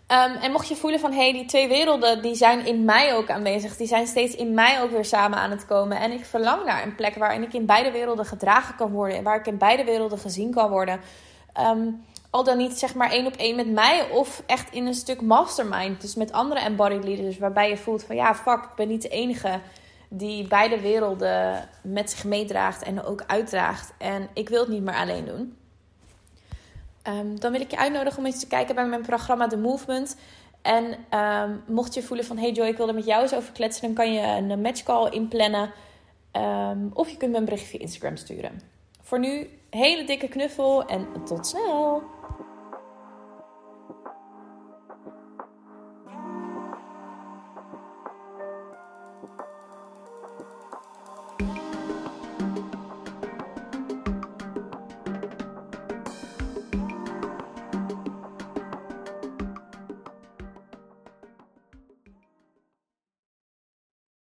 Um, 0.07 0.35
en 0.35 0.51
mocht 0.51 0.67
je 0.67 0.75
voelen 0.75 0.99
van 0.99 1.11
hé, 1.11 1.23
hey, 1.23 1.31
die 1.31 1.45
twee 1.45 1.67
werelden 1.67 2.21
die 2.21 2.35
zijn 2.35 2.65
in 2.65 2.85
mij 2.85 3.15
ook 3.15 3.29
aanwezig, 3.29 3.77
die 3.77 3.87
zijn 3.87 4.07
steeds 4.07 4.35
in 4.35 4.53
mij 4.53 4.81
ook 4.81 4.91
weer 4.91 5.05
samen 5.05 5.37
aan 5.37 5.51
het 5.51 5.65
komen. 5.65 5.99
En 5.99 6.11
ik 6.11 6.25
verlang 6.25 6.65
naar 6.65 6.83
een 6.83 6.95
plek 6.95 7.15
waarin 7.15 7.43
ik 7.43 7.53
in 7.53 7.65
beide 7.65 7.91
werelden 7.91 8.25
gedragen 8.25 8.75
kan 8.75 8.91
worden 8.91 9.17
en 9.17 9.23
waar 9.23 9.39
ik 9.39 9.47
in 9.47 9.57
beide 9.57 9.83
werelden 9.83 10.19
gezien 10.19 10.51
kan 10.51 10.69
worden. 10.69 10.99
Um, 11.59 12.05
al 12.35 12.43
dan 12.43 12.57
niet 12.57 12.79
zeg 12.79 12.95
maar 12.95 13.11
één 13.11 13.25
op 13.25 13.35
één 13.35 13.55
met 13.55 13.71
mij 13.71 14.09
of 14.09 14.43
echt 14.45 14.73
in 14.73 14.85
een 14.85 14.93
stuk 14.93 15.21
mastermind. 15.21 16.01
Dus 16.01 16.15
met 16.15 16.31
andere 16.31 16.59
embodied 16.59 17.03
leaders 17.03 17.37
waarbij 17.37 17.69
je 17.69 17.77
voelt 17.77 18.03
van 18.03 18.15
ja, 18.15 18.35
fuck, 18.35 18.63
ik 18.63 18.75
ben 18.75 18.87
niet 18.87 19.01
de 19.01 19.09
enige 19.09 19.59
die 20.09 20.47
beide 20.47 20.81
werelden 20.81 21.69
met 21.83 22.11
zich 22.11 22.23
meedraagt 22.23 22.83
en 22.83 23.03
ook 23.03 23.23
uitdraagt. 23.27 23.93
En 23.97 24.29
ik 24.33 24.49
wil 24.49 24.59
het 24.59 24.69
niet 24.69 24.83
meer 24.83 24.95
alleen 24.95 25.25
doen. 25.25 25.57
Ehm, 27.01 27.35
dan 27.35 27.51
wil 27.51 27.61
ik 27.61 27.71
je 27.71 27.77
uitnodigen 27.77 28.19
om 28.19 28.25
eens 28.25 28.39
te 28.39 28.47
kijken 28.47 28.75
bij 28.75 28.85
mijn 28.85 29.01
programma 29.01 29.47
The 29.47 29.57
Movement. 29.57 30.17
En 30.61 30.95
ehm, 31.09 31.51
mocht 31.67 31.93
je 31.93 32.03
voelen 32.03 32.25
van 32.25 32.37
hey 32.37 32.51
Joy, 32.51 32.67
ik 32.67 32.77
wil 32.77 32.87
er 32.87 32.93
met 32.93 33.05
jou 33.05 33.21
eens 33.21 33.35
over 33.35 33.51
kletsen, 33.51 33.81
dan 33.81 33.93
kan 33.93 34.13
je 34.13 34.21
een 34.21 34.61
matchcall 34.61 35.09
inplannen. 35.09 35.71
Um, 36.31 36.91
of 36.93 37.09
je 37.09 37.17
kunt 37.17 37.31
me 37.31 37.37
een 37.37 37.45
berichtje 37.45 37.69
via 37.69 37.79
Instagram 37.79 38.15
sturen. 38.15 38.61
Voor 39.01 39.19
nu, 39.19 39.49
hele 39.69 40.03
dikke 40.03 40.27
knuffel 40.27 40.85
en 40.85 41.07
tot 41.25 41.47
snel! 41.47 42.03